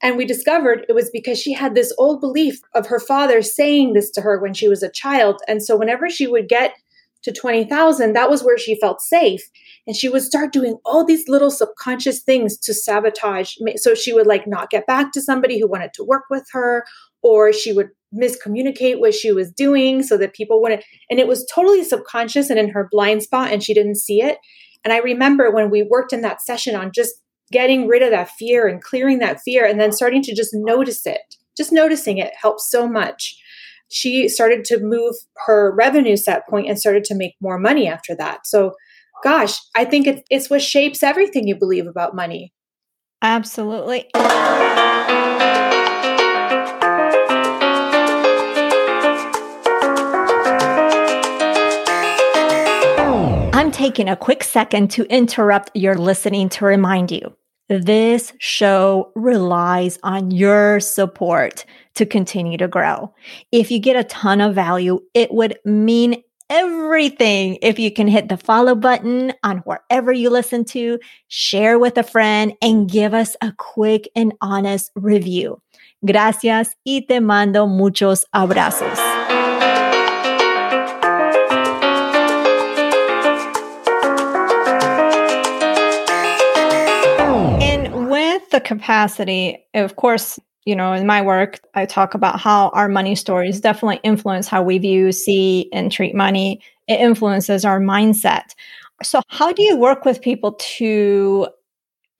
and 0.02 0.16
we 0.16 0.24
discovered 0.24 0.84
it 0.88 0.94
was 0.94 1.10
because 1.10 1.38
she 1.38 1.52
had 1.52 1.74
this 1.74 1.92
old 1.98 2.20
belief 2.20 2.60
of 2.74 2.86
her 2.86 3.00
father 3.00 3.42
saying 3.42 3.92
this 3.92 4.10
to 4.12 4.20
her 4.20 4.40
when 4.40 4.54
she 4.54 4.68
was 4.68 4.82
a 4.82 4.90
child. 4.90 5.40
And 5.48 5.62
so 5.62 5.76
whenever 5.76 6.10
she 6.10 6.26
would 6.26 6.48
get 6.48 6.74
to 7.22 7.32
20,000, 7.32 8.12
that 8.12 8.28
was 8.28 8.44
where 8.44 8.58
she 8.58 8.78
felt 8.78 9.00
safe. 9.00 9.42
And 9.86 9.96
she 9.96 10.08
would 10.08 10.22
start 10.22 10.52
doing 10.52 10.76
all 10.84 11.04
these 11.04 11.28
little 11.28 11.50
subconscious 11.50 12.22
things 12.22 12.58
to 12.58 12.74
sabotage. 12.74 13.54
So 13.76 13.94
she 13.94 14.12
would 14.12 14.26
like 14.26 14.46
not 14.46 14.70
get 14.70 14.86
back 14.86 15.12
to 15.12 15.22
somebody 15.22 15.58
who 15.58 15.68
wanted 15.68 15.92
to 15.94 16.04
work 16.04 16.24
with 16.28 16.46
her, 16.52 16.84
or 17.22 17.52
she 17.52 17.72
would 17.72 17.88
miscommunicate 18.14 19.00
what 19.00 19.14
she 19.14 19.32
was 19.32 19.50
doing 19.50 20.02
so 20.02 20.16
that 20.18 20.34
people 20.34 20.60
wouldn't. 20.60 20.84
And 21.10 21.18
it 21.18 21.26
was 21.26 21.46
totally 21.52 21.82
subconscious 21.82 22.50
and 22.50 22.58
in 22.58 22.70
her 22.70 22.88
blind 22.90 23.22
spot, 23.22 23.52
and 23.52 23.62
she 23.62 23.72
didn't 23.74 23.96
see 23.96 24.20
it. 24.20 24.38
And 24.84 24.92
I 24.92 24.98
remember 24.98 25.50
when 25.50 25.70
we 25.70 25.82
worked 25.82 26.12
in 26.12 26.20
that 26.20 26.42
session 26.42 26.76
on 26.76 26.92
just 26.94 27.14
getting 27.50 27.88
rid 27.88 28.02
of 28.02 28.10
that 28.10 28.30
fear 28.30 28.66
and 28.66 28.82
clearing 28.82 29.18
that 29.18 29.40
fear 29.40 29.64
and 29.64 29.80
then 29.80 29.92
starting 29.92 30.22
to 30.22 30.34
just 30.34 30.50
notice 30.52 31.06
it, 31.06 31.20
just 31.56 31.72
noticing 31.72 32.18
it 32.18 32.32
helps 32.40 32.70
so 32.70 32.86
much. 32.86 33.36
She 33.90 34.28
started 34.28 34.64
to 34.66 34.80
move 34.80 35.14
her 35.46 35.74
revenue 35.74 36.16
set 36.16 36.48
point 36.48 36.68
and 36.68 36.78
started 36.78 37.04
to 37.04 37.14
make 37.14 37.34
more 37.40 37.58
money 37.58 37.86
after 37.86 38.14
that. 38.16 38.46
So, 38.46 38.72
gosh, 39.22 39.58
I 39.74 39.84
think 39.84 40.22
it's, 40.30 40.50
what 40.50 40.62
shapes 40.62 41.02
everything 41.02 41.46
you 41.46 41.56
believe 41.56 41.86
about 41.86 42.14
money. 42.14 42.52
Absolutely. 43.22 44.10
I'm 53.64 53.70
taking 53.70 54.10
a 54.10 54.16
quick 54.16 54.44
second 54.44 54.90
to 54.90 55.04
interrupt 55.04 55.70
your 55.74 55.94
listening 55.94 56.50
to 56.50 56.66
remind 56.66 57.10
you 57.10 57.34
this 57.70 58.34
show 58.38 59.10
relies 59.14 59.98
on 60.02 60.30
your 60.30 60.80
support 60.80 61.64
to 61.94 62.04
continue 62.04 62.58
to 62.58 62.68
grow. 62.68 63.14
If 63.52 63.70
you 63.70 63.78
get 63.78 63.96
a 63.96 64.04
ton 64.04 64.42
of 64.42 64.54
value, 64.54 65.00
it 65.14 65.32
would 65.32 65.56
mean 65.64 66.22
everything 66.50 67.56
if 67.62 67.78
you 67.78 67.90
can 67.90 68.06
hit 68.06 68.28
the 68.28 68.36
follow 68.36 68.74
button 68.74 69.32
on 69.42 69.60
wherever 69.60 70.12
you 70.12 70.28
listen 70.28 70.66
to, 70.66 70.98
share 71.28 71.78
with 71.78 71.96
a 71.96 72.02
friend, 72.02 72.52
and 72.60 72.90
give 72.90 73.14
us 73.14 73.34
a 73.40 73.54
quick 73.56 74.10
and 74.14 74.34
honest 74.42 74.92
review. 74.94 75.58
Gracias 76.04 76.76
y 76.86 77.06
te 77.08 77.18
mando 77.18 77.66
muchos 77.66 78.26
abrazos. 78.34 79.13
The 88.54 88.60
capacity, 88.60 89.58
of 89.74 89.96
course, 89.96 90.38
you 90.64 90.76
know, 90.76 90.92
in 90.92 91.08
my 91.08 91.20
work, 91.20 91.58
I 91.74 91.86
talk 91.86 92.14
about 92.14 92.38
how 92.38 92.68
our 92.68 92.88
money 92.88 93.16
stories 93.16 93.60
definitely 93.60 93.98
influence 94.04 94.46
how 94.46 94.62
we 94.62 94.78
view, 94.78 95.10
see, 95.10 95.68
and 95.72 95.90
treat 95.90 96.14
money. 96.14 96.60
It 96.86 97.00
influences 97.00 97.64
our 97.64 97.80
mindset. 97.80 98.54
So, 99.02 99.22
how 99.26 99.52
do 99.52 99.62
you 99.62 99.76
work 99.76 100.04
with 100.04 100.22
people 100.22 100.52
to 100.52 101.48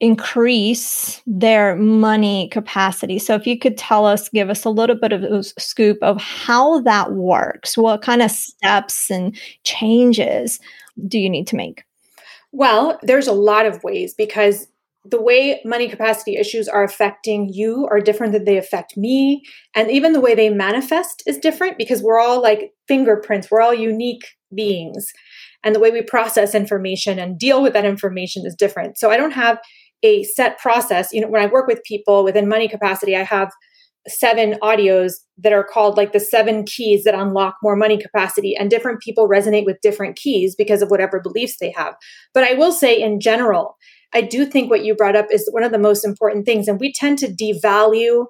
increase 0.00 1.22
their 1.24 1.76
money 1.76 2.48
capacity? 2.48 3.20
So, 3.20 3.36
if 3.36 3.46
you 3.46 3.56
could 3.56 3.78
tell 3.78 4.04
us, 4.04 4.28
give 4.28 4.50
us 4.50 4.64
a 4.64 4.70
little 4.70 4.96
bit 4.96 5.12
of 5.12 5.22
a 5.22 5.44
scoop 5.44 5.98
of 6.02 6.20
how 6.20 6.80
that 6.80 7.12
works, 7.12 7.78
what 7.78 8.02
kind 8.02 8.22
of 8.22 8.30
steps 8.32 9.08
and 9.08 9.38
changes 9.62 10.58
do 11.06 11.20
you 11.20 11.30
need 11.30 11.46
to 11.46 11.56
make? 11.56 11.84
Well, 12.50 12.98
there's 13.02 13.28
a 13.28 13.32
lot 13.32 13.66
of 13.66 13.82
ways 13.84 14.14
because 14.14 14.66
the 15.04 15.20
way 15.20 15.60
money 15.64 15.88
capacity 15.88 16.36
issues 16.36 16.66
are 16.66 16.82
affecting 16.82 17.50
you 17.52 17.86
are 17.90 18.00
different 18.00 18.32
than 18.32 18.44
they 18.44 18.56
affect 18.56 18.96
me. 18.96 19.42
And 19.74 19.90
even 19.90 20.12
the 20.12 20.20
way 20.20 20.34
they 20.34 20.48
manifest 20.48 21.22
is 21.26 21.38
different 21.38 21.76
because 21.76 22.02
we're 22.02 22.18
all 22.18 22.40
like 22.42 22.72
fingerprints, 22.88 23.50
we're 23.50 23.60
all 23.60 23.74
unique 23.74 24.24
beings. 24.54 25.12
And 25.62 25.74
the 25.74 25.80
way 25.80 25.90
we 25.90 26.02
process 26.02 26.54
information 26.54 27.18
and 27.18 27.38
deal 27.38 27.62
with 27.62 27.74
that 27.74 27.84
information 27.84 28.44
is 28.46 28.54
different. 28.54 28.98
So 28.98 29.10
I 29.10 29.16
don't 29.16 29.32
have 29.32 29.58
a 30.02 30.22
set 30.24 30.58
process. 30.58 31.12
You 31.12 31.20
know, 31.20 31.28
when 31.28 31.42
I 31.42 31.46
work 31.46 31.66
with 31.66 31.84
people 31.84 32.24
within 32.24 32.48
money 32.48 32.68
capacity, 32.68 33.16
I 33.16 33.22
have 33.22 33.50
seven 34.06 34.54
audios 34.62 35.14
that 35.38 35.52
are 35.52 35.64
called 35.64 35.96
like 35.96 36.12
the 36.12 36.20
seven 36.20 36.64
keys 36.64 37.04
that 37.04 37.14
unlock 37.14 37.56
more 37.62 37.76
money 37.76 37.96
capacity 37.98 38.54
and 38.54 38.68
different 38.68 39.00
people 39.00 39.28
resonate 39.28 39.64
with 39.64 39.80
different 39.82 40.16
keys 40.16 40.54
because 40.54 40.82
of 40.82 40.90
whatever 40.90 41.20
beliefs 41.20 41.56
they 41.58 41.72
have 41.74 41.94
but 42.34 42.44
i 42.44 42.52
will 42.52 42.70
say 42.70 43.00
in 43.00 43.18
general 43.18 43.78
i 44.14 44.20
do 44.20 44.46
think 44.46 44.70
what 44.70 44.84
you 44.84 44.94
brought 44.94 45.16
up 45.16 45.26
is 45.30 45.48
one 45.52 45.62
of 45.62 45.72
the 45.72 45.78
most 45.78 46.04
important 46.04 46.46
things 46.46 46.68
and 46.68 46.80
we 46.80 46.92
tend 46.92 47.18
to 47.18 47.28
devalue 47.28 48.26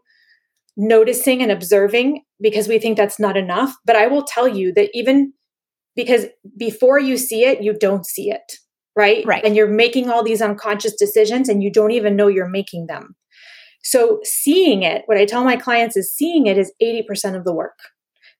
noticing 0.76 1.40
and 1.40 1.52
observing 1.52 2.22
because 2.40 2.66
we 2.66 2.80
think 2.80 2.96
that's 2.96 3.20
not 3.20 3.36
enough. 3.36 3.76
But 3.86 3.96
i 3.96 4.06
will 4.06 4.24
tell 4.24 4.48
you 4.48 4.72
that 4.74 4.90
even 4.92 5.32
because 5.94 6.26
before 6.56 6.98
you 6.98 7.16
see 7.16 7.44
it 7.44 7.62
you 7.62 7.72
don't 7.72 8.04
see 8.04 8.30
it 8.30 8.58
right? 8.96 9.24
Right. 9.26 9.44
And 9.44 9.56
you're 9.56 9.68
making 9.68 10.10
all 10.10 10.22
these 10.22 10.42
unconscious 10.42 10.94
decisions 10.94 11.48
and 11.48 11.62
you 11.62 11.70
don't 11.70 11.90
even 11.90 12.16
know 12.16 12.28
you're 12.28 12.48
making 12.48 12.86
them. 12.86 13.16
So 13.82 14.20
seeing 14.22 14.82
it, 14.82 15.02
what 15.06 15.18
I 15.18 15.26
tell 15.26 15.44
my 15.44 15.56
clients 15.56 15.96
is 15.96 16.14
seeing 16.14 16.46
it 16.46 16.56
is 16.56 16.72
80% 16.82 17.36
of 17.36 17.44
the 17.44 17.52
work. 17.52 17.78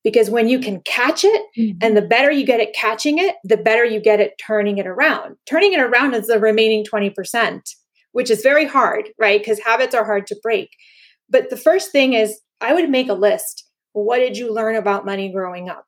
Because 0.04 0.28
when 0.28 0.48
you 0.48 0.60
can 0.60 0.82
catch 0.82 1.24
it, 1.24 1.42
mm-hmm. 1.58 1.78
and 1.80 1.96
the 1.96 2.02
better 2.02 2.30
you 2.30 2.44
get 2.44 2.60
at 2.60 2.74
catching 2.74 3.18
it, 3.18 3.36
the 3.42 3.56
better 3.56 3.84
you 3.84 4.00
get 4.00 4.20
at 4.20 4.38
turning 4.38 4.78
it 4.78 4.86
around. 4.86 5.36
Turning 5.46 5.72
it 5.72 5.80
around 5.80 6.14
is 6.14 6.26
the 6.26 6.38
remaining 6.38 6.84
20%, 6.84 7.60
which 8.12 8.30
is 8.30 8.42
very 8.42 8.66
hard, 8.66 9.08
right? 9.18 9.40
Because 9.40 9.60
habits 9.60 9.94
are 9.94 10.04
hard 10.04 10.26
to 10.26 10.36
break. 10.42 10.68
But 11.30 11.48
the 11.48 11.56
first 11.56 11.90
thing 11.90 12.12
is, 12.12 12.38
I 12.60 12.74
would 12.74 12.90
make 12.90 13.08
a 13.08 13.14
list. 13.14 13.66
What 13.92 14.18
did 14.18 14.36
you 14.36 14.52
learn 14.52 14.76
about 14.76 15.06
money 15.06 15.32
growing 15.32 15.68
up? 15.70 15.86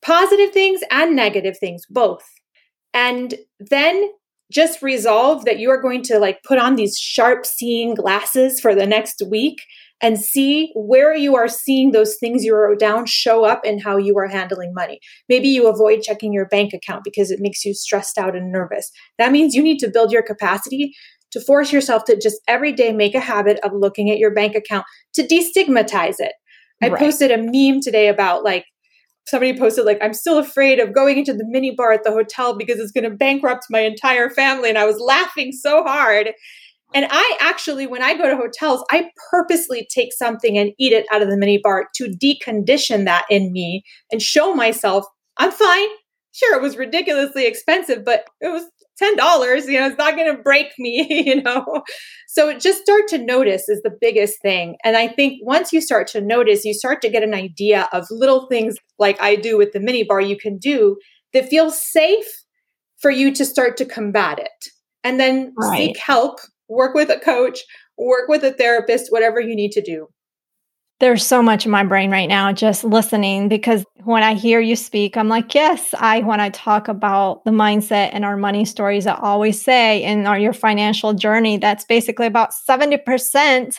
Positive 0.00 0.52
things 0.52 0.80
and 0.90 1.16
negative 1.16 1.58
things, 1.58 1.82
both. 1.90 2.24
And 2.94 3.34
then 3.58 4.10
just 4.50 4.82
resolve 4.82 5.44
that 5.44 5.58
you 5.58 5.70
are 5.70 5.80
going 5.80 6.02
to 6.02 6.18
like 6.18 6.42
put 6.42 6.58
on 6.58 6.76
these 6.76 6.98
sharp 6.98 7.46
seeing 7.46 7.94
glasses 7.94 8.60
for 8.60 8.74
the 8.74 8.86
next 8.86 9.22
week 9.28 9.58
and 10.02 10.18
see 10.18 10.72
where 10.74 11.14
you 11.14 11.36
are 11.36 11.48
seeing 11.48 11.92
those 11.92 12.16
things 12.18 12.44
you 12.44 12.54
wrote 12.54 12.78
down 12.78 13.06
show 13.06 13.44
up 13.44 13.64
in 13.64 13.78
how 13.78 13.96
you 13.96 14.16
are 14.18 14.28
handling 14.28 14.72
money. 14.74 14.98
Maybe 15.28 15.48
you 15.48 15.68
avoid 15.68 16.02
checking 16.02 16.32
your 16.32 16.46
bank 16.46 16.72
account 16.72 17.04
because 17.04 17.30
it 17.30 17.40
makes 17.40 17.64
you 17.64 17.74
stressed 17.74 18.18
out 18.18 18.36
and 18.36 18.50
nervous. 18.50 18.90
That 19.18 19.32
means 19.32 19.54
you 19.54 19.62
need 19.62 19.78
to 19.80 19.90
build 19.90 20.12
your 20.12 20.22
capacity 20.22 20.94
to 21.32 21.40
force 21.40 21.72
yourself 21.72 22.04
to 22.04 22.18
just 22.18 22.40
every 22.48 22.72
day 22.72 22.92
make 22.92 23.14
a 23.14 23.20
habit 23.20 23.60
of 23.62 23.72
looking 23.74 24.10
at 24.10 24.18
your 24.18 24.32
bank 24.32 24.54
account 24.54 24.84
to 25.14 25.22
destigmatize 25.22 26.16
it. 26.18 26.32
I 26.82 26.88
right. 26.88 26.98
posted 26.98 27.30
a 27.30 27.36
meme 27.36 27.82
today 27.82 28.08
about 28.08 28.42
like 28.42 28.64
somebody 29.26 29.56
posted 29.56 29.84
like 29.84 29.98
i'm 30.02 30.14
still 30.14 30.38
afraid 30.38 30.80
of 30.80 30.94
going 30.94 31.18
into 31.18 31.32
the 31.32 31.44
mini 31.46 31.74
bar 31.74 31.92
at 31.92 32.04
the 32.04 32.10
hotel 32.10 32.56
because 32.56 32.80
it's 32.80 32.90
going 32.90 33.08
to 33.08 33.16
bankrupt 33.16 33.66
my 33.70 33.80
entire 33.80 34.30
family 34.30 34.68
and 34.68 34.78
i 34.78 34.84
was 34.84 34.98
laughing 34.98 35.52
so 35.52 35.82
hard 35.82 36.32
and 36.94 37.06
i 37.10 37.36
actually 37.40 37.86
when 37.86 38.02
i 38.02 38.14
go 38.14 38.28
to 38.28 38.36
hotels 38.36 38.84
i 38.90 39.10
purposely 39.30 39.86
take 39.92 40.12
something 40.12 40.58
and 40.58 40.72
eat 40.78 40.92
it 40.92 41.06
out 41.12 41.22
of 41.22 41.28
the 41.28 41.36
mini 41.36 41.60
bar 41.62 41.86
to 41.94 42.04
decondition 42.04 43.04
that 43.04 43.24
in 43.30 43.52
me 43.52 43.82
and 44.10 44.22
show 44.22 44.54
myself 44.54 45.04
i'm 45.38 45.50
fine. 45.50 45.88
Sure 46.32 46.56
it 46.56 46.62
was 46.62 46.76
ridiculously 46.76 47.46
expensive 47.46 48.04
but 48.04 48.24
it 48.40 48.48
was 48.48 48.64
ten 48.96 49.16
dollars 49.16 49.66
you 49.66 49.80
know 49.80 49.86
it's 49.86 49.98
not 49.98 50.14
going 50.14 50.34
to 50.34 50.42
break 50.42 50.68
me 50.78 51.06
you 51.26 51.42
know? 51.42 51.82
So 52.28 52.56
just 52.56 52.82
start 52.82 53.08
to 53.08 53.18
notice 53.18 53.68
is 53.68 53.82
the 53.82 53.96
biggest 54.00 54.40
thing. 54.40 54.76
And 54.84 54.96
i 54.96 55.08
think 55.08 55.40
once 55.42 55.72
you 55.72 55.80
start 55.80 56.06
to 56.08 56.20
notice 56.20 56.64
you 56.64 56.72
start 56.74 57.02
to 57.02 57.10
get 57.10 57.24
an 57.24 57.34
idea 57.34 57.88
of 57.92 58.06
little 58.10 58.46
things 58.46 58.76
like 58.98 59.20
i 59.20 59.34
do 59.34 59.58
with 59.58 59.72
the 59.72 59.80
mini 59.80 60.04
bar 60.04 60.20
you 60.20 60.36
can 60.36 60.58
do 60.58 60.96
that 61.32 61.48
feels 61.48 61.80
safe 61.80 62.44
for 63.00 63.10
you 63.10 63.34
to 63.34 63.44
start 63.44 63.76
to 63.78 63.84
combat 63.84 64.38
it. 64.38 64.68
And 65.02 65.18
then 65.18 65.54
right. 65.56 65.78
seek 65.78 65.98
help 65.98 66.40
work 66.70 66.94
with 66.94 67.10
a 67.10 67.18
coach 67.18 67.60
work 67.98 68.28
with 68.28 68.42
a 68.44 68.52
therapist 68.52 69.12
whatever 69.12 69.40
you 69.40 69.54
need 69.54 69.72
to 69.72 69.82
do. 69.82 70.08
There's 71.00 71.26
so 71.26 71.42
much 71.42 71.64
in 71.64 71.70
my 71.70 71.82
brain 71.82 72.10
right 72.10 72.28
now 72.28 72.52
just 72.52 72.84
listening 72.84 73.48
because 73.48 73.84
when 74.04 74.22
I 74.22 74.34
hear 74.34 74.60
you 74.60 74.76
speak, 74.76 75.16
I'm 75.16 75.28
like, 75.28 75.54
yes, 75.54 75.94
I 75.98 76.20
when 76.20 76.40
I 76.40 76.50
talk 76.50 76.88
about 76.88 77.42
the 77.44 77.50
mindset 77.50 78.10
and 78.12 78.24
our 78.24 78.36
money 78.36 78.66
stories, 78.66 79.06
I 79.06 79.14
always 79.14 79.60
say 79.60 80.02
in 80.02 80.26
our 80.26 80.38
your 80.38 80.52
financial 80.52 81.14
journey, 81.14 81.56
that's 81.56 81.84
basically 81.84 82.26
about 82.26 82.50
70% 82.68 83.78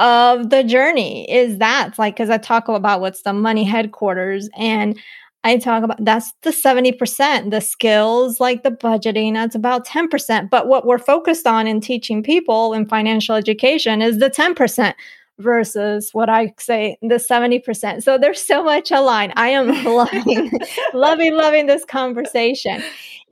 of 0.00 0.50
the 0.50 0.64
journey 0.64 1.30
is 1.30 1.58
that 1.58 1.98
like 1.98 2.14
because 2.14 2.30
I 2.30 2.38
talk 2.38 2.68
about 2.68 3.00
what's 3.00 3.22
the 3.22 3.34
money 3.34 3.64
headquarters 3.64 4.48
and 4.56 4.98
I 5.42 5.56
talk 5.56 5.82
about 5.82 6.04
that's 6.04 6.32
the 6.42 6.50
70%. 6.50 7.50
The 7.50 7.60
skills 7.60 8.40
like 8.40 8.62
the 8.62 8.70
budgeting, 8.70 9.34
that's 9.34 9.54
about 9.54 9.86
10%. 9.86 10.50
But 10.50 10.66
what 10.66 10.86
we're 10.86 10.98
focused 10.98 11.46
on 11.46 11.66
in 11.66 11.80
teaching 11.80 12.22
people 12.22 12.74
in 12.74 12.86
financial 12.86 13.34
education 13.34 14.02
is 14.02 14.18
the 14.18 14.30
10% 14.30 14.94
versus 15.38 16.10
what 16.12 16.28
I 16.28 16.52
say 16.58 16.98
the 17.00 17.14
70%. 17.16 18.02
So 18.02 18.18
there's 18.18 18.42
so 18.46 18.62
much 18.62 18.90
aligned. 18.90 19.32
I 19.36 19.48
am 19.48 19.68
loving, 19.84 20.52
loving, 20.92 21.34
loving 21.34 21.66
this 21.66 21.86
conversation. 21.86 22.82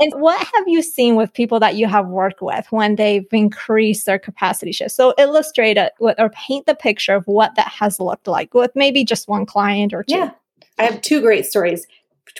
And 0.01 0.13
what 0.15 0.39
have 0.39 0.65
you 0.67 0.81
seen 0.81 1.17
with 1.17 1.35
people 1.35 1.61
that 1.61 1.75
you 1.75 1.87
have 1.89 2.07
worked 2.07 2.41
with 2.41 2.67
when 2.71 2.97
they've 2.97 3.27
increased 3.33 4.07
their 4.07 4.19
capacity 4.19 4.73
shift? 4.73 4.93
So 4.93 5.13
illustrate 5.19 5.77
it 5.77 5.93
with, 6.01 6.19
or 6.19 6.31
paint 6.31 6.67
the 6.67 6.75
picture 6.75 7.15
of 7.15 7.27
what 7.27 7.55
that 7.57 7.69
has 7.69 8.01
looked 8.01 8.29
like 8.29 8.55
with 8.55 8.71
maybe 8.75 9.05
just 9.05 9.29
one 9.29 9.45
client 9.45 9.93
or 9.93 10.05
two. 10.05 10.17
Yeah. 10.17 10.31
I 10.79 10.85
have 10.85 11.01
two 11.01 11.21
great 11.21 11.45
stories, 11.45 11.87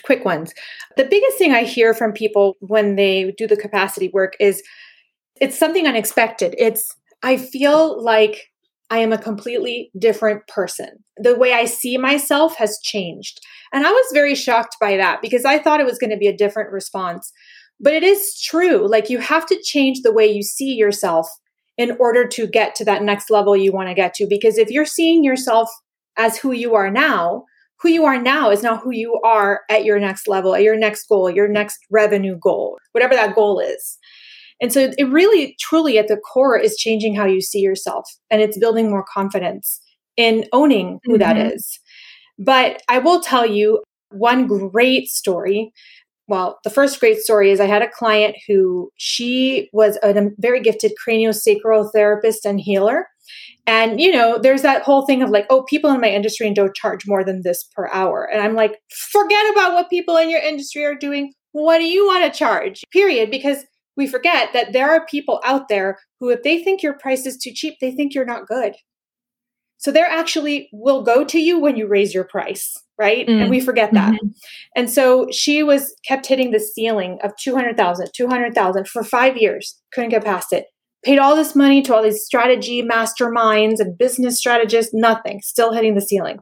quick 0.01 0.25
ones. 0.25 0.53
The 0.97 1.05
biggest 1.05 1.37
thing 1.37 1.53
I 1.53 1.63
hear 1.63 1.93
from 1.93 2.11
people 2.13 2.57
when 2.59 2.95
they 2.95 3.33
do 3.37 3.47
the 3.47 3.57
capacity 3.57 4.09
work 4.13 4.33
is 4.39 4.63
it's 5.39 5.57
something 5.57 5.87
unexpected. 5.87 6.55
It's 6.57 6.95
I 7.23 7.37
feel 7.37 8.01
like 8.03 8.49
I 8.89 8.99
am 8.99 9.13
a 9.13 9.17
completely 9.17 9.91
different 9.97 10.47
person. 10.47 11.03
The 11.17 11.35
way 11.35 11.53
I 11.53 11.65
see 11.65 11.97
myself 11.97 12.55
has 12.57 12.79
changed. 12.81 13.39
And 13.71 13.85
I 13.85 13.91
was 13.91 14.05
very 14.13 14.33
shocked 14.35 14.77
by 14.81 14.97
that 14.97 15.21
because 15.21 15.45
I 15.45 15.59
thought 15.59 15.79
it 15.79 15.85
was 15.85 15.99
going 15.99 16.09
to 16.09 16.17
be 16.17 16.27
a 16.27 16.35
different 16.35 16.71
response. 16.71 17.31
But 17.79 17.93
it 17.93 18.03
is 18.03 18.39
true. 18.41 18.87
Like 18.89 19.09
you 19.09 19.19
have 19.19 19.45
to 19.47 19.61
change 19.63 20.01
the 20.01 20.11
way 20.11 20.27
you 20.27 20.41
see 20.41 20.73
yourself 20.73 21.29
in 21.77 21.95
order 21.99 22.27
to 22.27 22.47
get 22.47 22.75
to 22.75 22.85
that 22.85 23.03
next 23.03 23.29
level 23.29 23.55
you 23.55 23.71
want 23.71 23.89
to 23.89 23.93
get 23.93 24.13
to. 24.15 24.27
Because 24.27 24.57
if 24.57 24.69
you're 24.69 24.85
seeing 24.85 25.23
yourself 25.23 25.69
as 26.17 26.37
who 26.37 26.51
you 26.51 26.75
are 26.75 26.89
now, 26.89 27.45
who 27.81 27.89
you 27.89 28.05
are 28.05 28.21
now 28.21 28.49
is 28.49 28.63
not 28.63 28.81
who 28.81 28.91
you 28.91 29.19
are 29.23 29.61
at 29.69 29.85
your 29.85 29.99
next 29.99 30.27
level, 30.27 30.53
at 30.55 30.63
your 30.63 30.77
next 30.77 31.07
goal, 31.07 31.29
your 31.29 31.47
next 31.47 31.79
revenue 31.89 32.37
goal, 32.37 32.77
whatever 32.91 33.15
that 33.15 33.35
goal 33.35 33.59
is. 33.59 33.97
And 34.61 34.73
so 34.73 34.91
it 34.97 35.07
really, 35.09 35.55
truly 35.59 35.97
at 35.97 36.09
the 36.09 36.17
core 36.17 36.57
is 36.57 36.75
changing 36.75 37.15
how 37.15 37.25
you 37.25 37.41
see 37.41 37.59
yourself 37.59 38.05
and 38.29 38.41
it's 38.41 38.57
building 38.57 38.89
more 38.89 39.05
confidence 39.11 39.79
in 40.17 40.45
owning 40.51 40.99
who 41.05 41.13
mm-hmm. 41.13 41.19
that 41.19 41.37
is. 41.37 41.79
But 42.37 42.81
I 42.89 42.99
will 42.99 43.21
tell 43.21 43.45
you 43.45 43.81
one 44.11 44.47
great 44.47 45.07
story. 45.07 45.71
Well, 46.27 46.59
the 46.63 46.69
first 46.69 46.99
great 46.99 47.19
story 47.19 47.51
is 47.51 47.59
I 47.59 47.65
had 47.65 47.81
a 47.81 47.89
client 47.89 48.35
who 48.47 48.91
she 48.97 49.69
was 49.71 49.97
a 50.03 50.29
very 50.37 50.61
gifted 50.61 50.91
craniosacral 51.05 51.91
therapist 51.91 52.45
and 52.45 52.59
healer. 52.59 53.07
And, 53.67 53.99
you 53.99 54.11
know, 54.11 54.37
there's 54.37 54.63
that 54.63 54.83
whole 54.83 55.05
thing 55.05 55.21
of 55.21 55.29
like, 55.29 55.45
oh, 55.49 55.63
people 55.63 55.91
in 55.91 56.01
my 56.01 56.09
industry 56.09 56.51
don't 56.53 56.75
charge 56.75 57.07
more 57.07 57.23
than 57.23 57.41
this 57.43 57.63
per 57.75 57.87
hour. 57.93 58.29
And 58.31 58.41
I'm 58.41 58.55
like, 58.55 58.79
forget 59.11 59.51
about 59.51 59.73
what 59.73 59.89
people 59.89 60.17
in 60.17 60.29
your 60.29 60.41
industry 60.41 60.83
are 60.85 60.95
doing. 60.95 61.33
What 61.51 61.77
do 61.77 61.85
you 61.85 62.05
want 62.05 62.23
to 62.23 62.37
charge? 62.37 62.83
Period. 62.91 63.29
Because 63.31 63.65
we 63.95 64.07
forget 64.07 64.53
that 64.53 64.73
there 64.73 64.89
are 64.91 65.05
people 65.05 65.41
out 65.43 65.67
there 65.67 65.99
who, 66.19 66.29
if 66.29 66.43
they 66.43 66.63
think 66.63 66.81
your 66.81 66.97
price 66.97 67.25
is 67.25 67.37
too 67.37 67.51
cheap, 67.53 67.75
they 67.79 67.91
think 67.91 68.13
you're 68.13 68.25
not 68.25 68.47
good. 68.47 68.75
So 69.77 69.91
they're 69.91 70.05
actually 70.05 70.69
will 70.73 71.03
go 71.03 71.23
to 71.23 71.39
you 71.39 71.57
when 71.57 71.77
you 71.77 71.87
raise 71.87 72.13
your 72.13 72.25
price, 72.25 72.75
right? 72.97 73.25
Mm. 73.25 73.41
And 73.41 73.49
we 73.49 73.61
forget 73.61 73.93
that. 73.93 74.13
Mm-hmm. 74.13 74.27
And 74.75 74.89
so 74.89 75.27
she 75.31 75.63
was 75.63 75.95
kept 76.05 76.25
hitting 76.25 76.51
the 76.51 76.59
ceiling 76.59 77.17
of 77.23 77.35
200,000, 77.37 78.09
200,000 78.13 78.87
for 78.87 79.03
5 79.03 79.37
years, 79.37 79.79
couldn't 79.93 80.09
get 80.09 80.25
past 80.25 80.51
it. 80.51 80.65
Paid 81.03 81.19
all 81.19 81.35
this 81.35 81.55
money 81.55 81.81
to 81.83 81.95
all 81.95 82.03
these 82.03 82.25
strategy 82.25 82.83
masterminds 82.83 83.79
and 83.79 83.97
business 83.97 84.37
strategists, 84.37 84.93
nothing, 84.93 85.41
still 85.41 85.73
hitting 85.73 85.95
the 85.95 86.01
ceiling. 86.01 86.39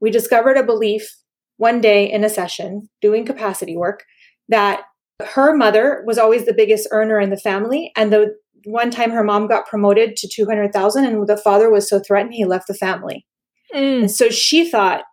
We 0.00 0.10
discovered 0.10 0.56
a 0.56 0.64
belief 0.64 1.16
one 1.56 1.80
day 1.80 2.10
in 2.10 2.24
a 2.24 2.28
session 2.28 2.88
doing 3.00 3.24
capacity 3.24 3.76
work 3.76 4.04
that 4.48 4.82
her 5.22 5.54
mother 5.56 6.02
was 6.06 6.18
always 6.18 6.44
the 6.44 6.54
biggest 6.54 6.88
earner 6.90 7.20
in 7.20 7.30
the 7.30 7.36
family 7.36 7.92
and 7.96 8.12
the 8.12 8.34
one 8.64 8.90
time 8.90 9.10
her 9.10 9.22
mom 9.22 9.46
got 9.46 9.66
promoted 9.66 10.16
to 10.16 10.28
200,000 10.28 11.04
and 11.04 11.26
the 11.28 11.36
father 11.36 11.70
was 11.70 11.88
so 11.88 12.00
threatened 12.00 12.34
he 12.34 12.44
left 12.44 12.66
the 12.66 12.74
family. 12.74 13.26
Mm. 13.74 14.00
And 14.00 14.10
so 14.10 14.30
she 14.30 14.68
thought 14.68 15.04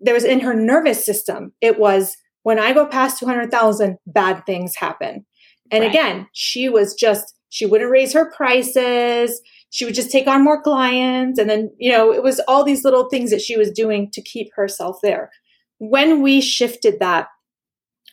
there 0.00 0.14
was 0.14 0.24
in 0.24 0.40
her 0.40 0.54
nervous 0.54 1.04
system 1.04 1.52
it 1.60 1.78
was 1.78 2.16
when 2.42 2.58
I 2.58 2.72
go 2.72 2.86
past 2.86 3.18
200,000 3.18 3.96
bad 4.06 4.46
things 4.46 4.76
happen. 4.76 5.26
And 5.72 5.82
right. 5.82 5.90
again, 5.90 6.28
she 6.32 6.68
was 6.68 6.94
just 6.94 7.34
she 7.56 7.64
wouldn't 7.64 7.90
raise 7.90 8.12
her 8.12 8.30
prices. 8.30 9.40
She 9.70 9.86
would 9.86 9.94
just 9.94 10.10
take 10.10 10.26
on 10.26 10.44
more 10.44 10.60
clients 10.60 11.38
and 11.38 11.48
then, 11.48 11.70
you 11.78 11.90
know, 11.90 12.12
it 12.12 12.22
was 12.22 12.38
all 12.46 12.64
these 12.64 12.84
little 12.84 13.08
things 13.08 13.30
that 13.30 13.40
she 13.40 13.56
was 13.56 13.70
doing 13.70 14.10
to 14.10 14.20
keep 14.20 14.48
herself 14.54 14.98
there. 15.02 15.30
When 15.78 16.20
we 16.20 16.42
shifted 16.42 16.98
that 17.00 17.28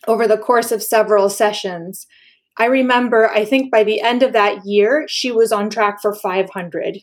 over 0.08 0.28
the 0.28 0.38
course 0.38 0.72
of 0.72 0.82
several 0.82 1.30
sessions. 1.30 2.08
I 2.58 2.66
remember, 2.66 3.30
I 3.32 3.44
think 3.44 3.70
by 3.70 3.84
the 3.84 4.00
end 4.00 4.24
of 4.24 4.32
that 4.32 4.66
year, 4.66 5.06
she 5.10 5.30
was 5.30 5.52
on 5.52 5.70
track 5.70 6.02
for 6.02 6.16
500. 6.16 7.00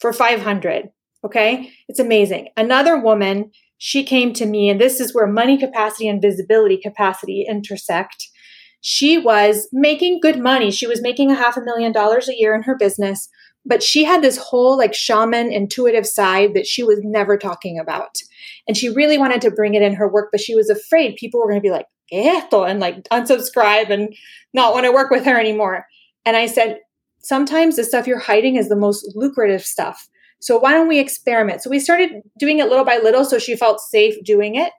For 0.00 0.14
500. 0.14 0.88
Okay. 1.24 1.70
It's 1.88 2.00
amazing. 2.00 2.48
Another 2.56 2.98
woman, 2.98 3.50
she 3.76 4.02
came 4.02 4.32
to 4.34 4.46
me, 4.46 4.70
and 4.70 4.80
this 4.80 4.98
is 4.98 5.14
where 5.14 5.26
money 5.26 5.58
capacity 5.58 6.08
and 6.08 6.22
visibility 6.22 6.78
capacity 6.78 7.44
intersect. 7.46 8.28
She 8.82 9.16
was 9.16 9.68
making 9.72 10.20
good 10.20 10.38
money. 10.38 10.70
She 10.70 10.86
was 10.86 11.00
making 11.00 11.30
a 11.30 11.36
half 11.36 11.56
a 11.56 11.62
million 11.62 11.92
dollars 11.92 12.28
a 12.28 12.36
year 12.36 12.54
in 12.54 12.64
her 12.64 12.76
business, 12.76 13.28
but 13.64 13.82
she 13.82 14.04
had 14.04 14.22
this 14.22 14.36
whole 14.36 14.76
like 14.76 14.92
shaman 14.92 15.50
intuitive 15.52 16.06
side 16.06 16.52
that 16.54 16.66
she 16.66 16.82
was 16.82 17.00
never 17.02 17.38
talking 17.38 17.78
about. 17.78 18.18
And 18.68 18.76
she 18.76 18.88
really 18.88 19.18
wanted 19.18 19.40
to 19.42 19.50
bring 19.50 19.74
it 19.74 19.82
in 19.82 19.94
her 19.94 20.08
work, 20.08 20.28
but 20.30 20.40
she 20.40 20.54
was 20.54 20.68
afraid 20.68 21.16
people 21.16 21.40
were 21.40 21.48
going 21.48 21.60
to 21.60 21.66
be 21.66 21.70
like, 21.70 21.86
Esto, 22.12 22.64
and 22.64 22.80
like 22.80 23.04
unsubscribe 23.04 23.88
and 23.88 24.14
not 24.52 24.74
want 24.74 24.84
to 24.84 24.92
work 24.92 25.10
with 25.10 25.24
her 25.24 25.38
anymore. 25.38 25.86
And 26.26 26.36
I 26.36 26.46
said, 26.46 26.80
sometimes 27.22 27.76
the 27.76 27.84
stuff 27.84 28.06
you're 28.06 28.18
hiding 28.18 28.56
is 28.56 28.68
the 28.68 28.76
most 28.76 29.12
lucrative 29.14 29.64
stuff. 29.64 30.08
So 30.40 30.58
why 30.58 30.72
don't 30.72 30.88
we 30.88 30.98
experiment? 30.98 31.62
So 31.62 31.70
we 31.70 31.78
started 31.78 32.20
doing 32.38 32.58
it 32.58 32.68
little 32.68 32.84
by 32.84 32.98
little 32.98 33.24
so 33.24 33.38
she 33.38 33.56
felt 33.56 33.80
safe 33.80 34.22
doing 34.24 34.56
it. 34.56 34.72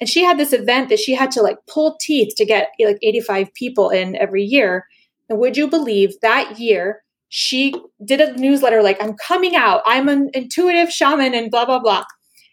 And 0.00 0.08
she 0.08 0.22
had 0.22 0.38
this 0.38 0.52
event 0.52 0.88
that 0.90 0.98
she 0.98 1.14
had 1.14 1.30
to 1.32 1.42
like 1.42 1.58
pull 1.66 1.96
teeth 2.00 2.34
to 2.36 2.44
get 2.44 2.70
like 2.78 2.98
85 3.02 3.52
people 3.54 3.90
in 3.90 4.16
every 4.16 4.44
year. 4.44 4.86
And 5.28 5.38
would 5.38 5.56
you 5.56 5.68
believe 5.68 6.20
that 6.20 6.58
year 6.58 7.02
she 7.28 7.74
did 8.04 8.20
a 8.20 8.36
newsletter 8.36 8.82
like, 8.82 9.02
I'm 9.02 9.14
coming 9.14 9.56
out, 9.56 9.82
I'm 9.86 10.08
an 10.08 10.30
intuitive 10.34 10.92
shaman 10.92 11.34
and 11.34 11.50
blah, 11.50 11.64
blah, 11.64 11.80
blah. 11.80 12.04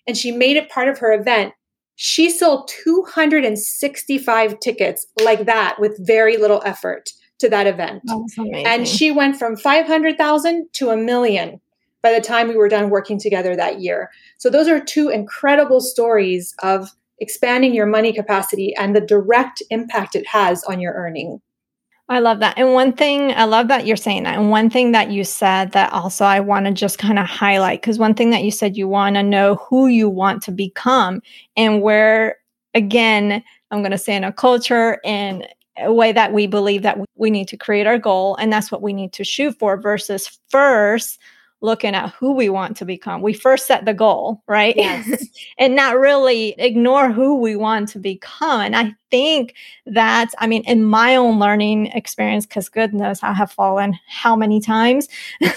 And 0.08 0.17
she 0.17 0.32
made 0.32 0.58
it 0.58 0.69
part 0.69 0.88
of 0.88 0.99
her 0.99 1.12
event. 1.13 1.53
She 1.95 2.29
sold 2.29 2.71
265 2.84 4.60
tickets 4.60 5.06
like 5.23 5.45
that 5.45 5.79
with 5.79 6.06
very 6.06 6.38
little 6.38 6.62
effort 6.65 7.12
to 7.39 7.49
that 7.49 7.67
event. 7.67 8.01
And 8.65 8.88
she 8.88 9.12
went 9.12 9.38
from 9.38 9.56
500,000 9.56 10.67
to 10.73 10.89
a 10.89 10.97
million 10.97 11.60
by 12.01 12.12
the 12.12 12.21
time 12.21 12.47
we 12.47 12.58
were 12.58 12.67
done 12.67 12.89
working 12.89 13.19
together 13.19 13.56
that 13.56 13.79
year. 13.79 14.10
So 14.38 14.49
those 14.49 14.67
are 14.67 14.79
two 14.79 15.10
incredible 15.10 15.82
stories 15.82 16.56
of 16.63 16.89
expanding 17.23 17.73
your 17.73 17.88
money 17.88 18.13
capacity 18.13 18.75
and 18.75 18.95
the 18.95 19.01
direct 19.01 19.63
impact 19.71 20.15
it 20.15 20.27
has 20.27 20.63
on 20.65 20.79
your 20.79 20.93
earning. 20.93 21.41
I 22.09 22.19
love 22.19 22.39
that. 22.41 22.57
And 22.57 22.73
one 22.73 22.91
thing, 22.91 23.31
I 23.31 23.45
love 23.45 23.69
that 23.69 23.88
you're 23.88 23.95
saying 23.95 24.23
that. 24.23 24.38
And 24.38 24.51
one 24.51 24.69
thing 24.69 24.91
that 24.91 25.09
you 25.09 25.23
said 25.23 25.71
that 25.71 25.91
also 25.93 26.25
I 26.25 26.41
want 26.41 26.65
to 26.65 26.73
just 26.73 26.99
kind 26.99 27.17
of 27.17 27.25
highlight 27.25 27.81
because 27.81 27.97
one 27.97 28.13
thing 28.13 28.29
that 28.31 28.43
you 28.43 28.51
said, 28.51 28.75
you 28.75 28.88
want 28.88 29.15
to 29.15 29.23
know 29.23 29.55
who 29.55 29.88
you 29.88 30.09
want 30.09 30.43
to 30.43 30.51
become 30.51 31.21
and 31.55 31.81
where, 31.81 32.38
again, 32.73 33.41
I'm 33.71 33.79
going 33.79 33.91
to 33.91 33.97
say 33.97 34.15
in 34.15 34.25
a 34.25 34.33
culture 34.33 34.99
and 35.05 35.47
a 35.77 35.93
way 35.93 36.12
that 36.12 36.33
we 36.33 36.45
believe 36.45 36.83
that 36.83 36.99
we 37.15 37.31
need 37.31 37.47
to 37.47 37.57
create 37.57 37.88
our 37.88 37.97
goal 37.97 38.36
and 38.36 38.51
that's 38.51 38.71
what 38.71 38.81
we 38.81 38.93
need 38.93 39.13
to 39.13 39.23
shoot 39.23 39.57
for 39.57 39.79
versus 39.79 40.39
first 40.49 41.19
looking 41.63 41.95
at 41.95 42.10
who 42.12 42.34
we 42.34 42.49
want 42.49 42.76
to 42.78 42.86
become. 42.86 43.21
We 43.21 43.34
first 43.34 43.65
set 43.65 43.86
the 43.86 43.93
goal, 43.93 44.43
right? 44.47 44.76
Yes. 44.76 45.26
and 45.58 45.76
not 45.76 45.97
really 45.97 46.54
ignore 46.58 47.10
who 47.10 47.39
we 47.39 47.56
want 47.56 47.88
to 47.89 47.99
become. 47.99 48.60
And 48.60 48.76
I 48.76 48.93
think 49.10 49.56
that, 49.86 50.32
I 50.39 50.45
mean, 50.45 50.63
in 50.65 50.84
my 50.84 51.15
own 51.15 51.39
learning 51.39 51.88
experience, 51.88 52.45
because 52.45 52.67
goodness, 52.67 53.23
I 53.23 53.32
have 53.32 53.49
fallen 53.49 53.97
how 54.08 54.36
many 54.36 54.60
times 54.60 55.08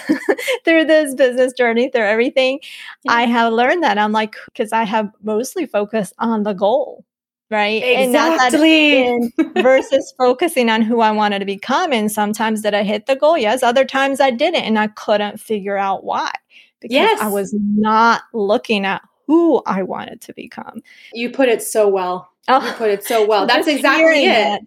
through 0.63 0.85
this 0.85 1.13
business 1.13 1.51
journey, 1.51 1.89
through 1.89 2.03
everything, 2.03 2.61
yeah. 3.03 3.11
I 3.11 3.25
have 3.25 3.51
learned 3.51 3.83
that 3.83 3.97
I'm 3.97 4.13
like, 4.13 4.35
because 4.45 4.71
I 4.71 4.85
have 4.85 5.11
mostly 5.21 5.65
focused 5.65 6.13
on 6.19 6.43
the 6.43 6.53
goal 6.53 7.03
right? 7.49 7.81
Exactly. 7.83 9.07
and 9.07 9.33
versus 9.55 10.13
focusing 10.17 10.69
on 10.69 10.81
who 10.81 11.01
i 11.01 11.11
wanted 11.11 11.39
to 11.39 11.45
become. 11.45 11.93
And 11.93 12.11
sometimes 12.11 12.61
did 12.61 12.73
i 12.73 12.83
hit 12.83 13.05
the 13.05 13.15
goal? 13.15 13.37
Yes. 13.37 13.63
Other 13.63 13.85
times 13.85 14.19
i 14.19 14.31
didn't 14.31 14.63
and 14.63 14.77
i 14.77 14.87
couldn't 14.87 15.39
figure 15.39 15.77
out 15.77 16.03
why 16.03 16.31
because 16.79 16.93
yes. 16.93 17.21
i 17.21 17.27
was 17.27 17.55
not 17.59 18.23
looking 18.33 18.85
at 18.85 19.01
who 19.25 19.61
i 19.65 19.81
wanted 19.83 20.21
to 20.21 20.33
become. 20.33 20.81
You 21.13 21.29
put 21.29 21.49
it 21.49 21.61
so 21.61 21.87
well. 21.87 22.29
Oh, 22.47 22.65
you 22.65 22.73
put 22.73 22.89
it 22.89 23.03
so 23.03 23.25
well. 23.25 23.45
That's 23.47 23.67
exactly 23.67 24.25
it. 24.25 24.61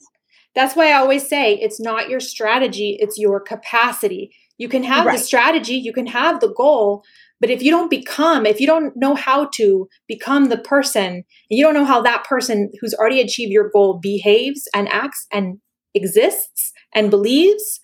that's 0.54 0.74
why 0.74 0.90
i 0.90 0.94
always 0.94 1.26
say 1.28 1.54
it's 1.54 1.80
not 1.80 2.08
your 2.08 2.20
strategy 2.20 2.96
it's 3.00 3.18
your 3.18 3.40
capacity. 3.40 4.32
You 4.58 4.68
can 4.68 4.82
have 4.82 5.06
right. 5.06 5.16
the 5.16 5.24
strategy 5.24 5.74
you 5.74 5.92
can 5.92 6.06
have 6.06 6.40
the 6.40 6.52
goal 6.52 7.04
but 7.40 7.50
if 7.50 7.62
you 7.62 7.70
don't 7.70 7.90
become, 7.90 8.44
if 8.44 8.60
you 8.60 8.66
don't 8.66 8.94
know 8.96 9.14
how 9.14 9.46
to 9.54 9.88
become 10.06 10.48
the 10.48 10.58
person, 10.58 11.24
you 11.48 11.64
don't 11.64 11.74
know 11.74 11.84
how 11.84 12.02
that 12.02 12.24
person 12.24 12.70
who's 12.80 12.94
already 12.94 13.20
achieved 13.20 13.50
your 13.50 13.70
goal 13.70 13.98
behaves 14.00 14.68
and 14.74 14.88
acts 14.88 15.26
and 15.32 15.58
exists 15.94 16.72
and 16.94 17.10
believes, 17.10 17.80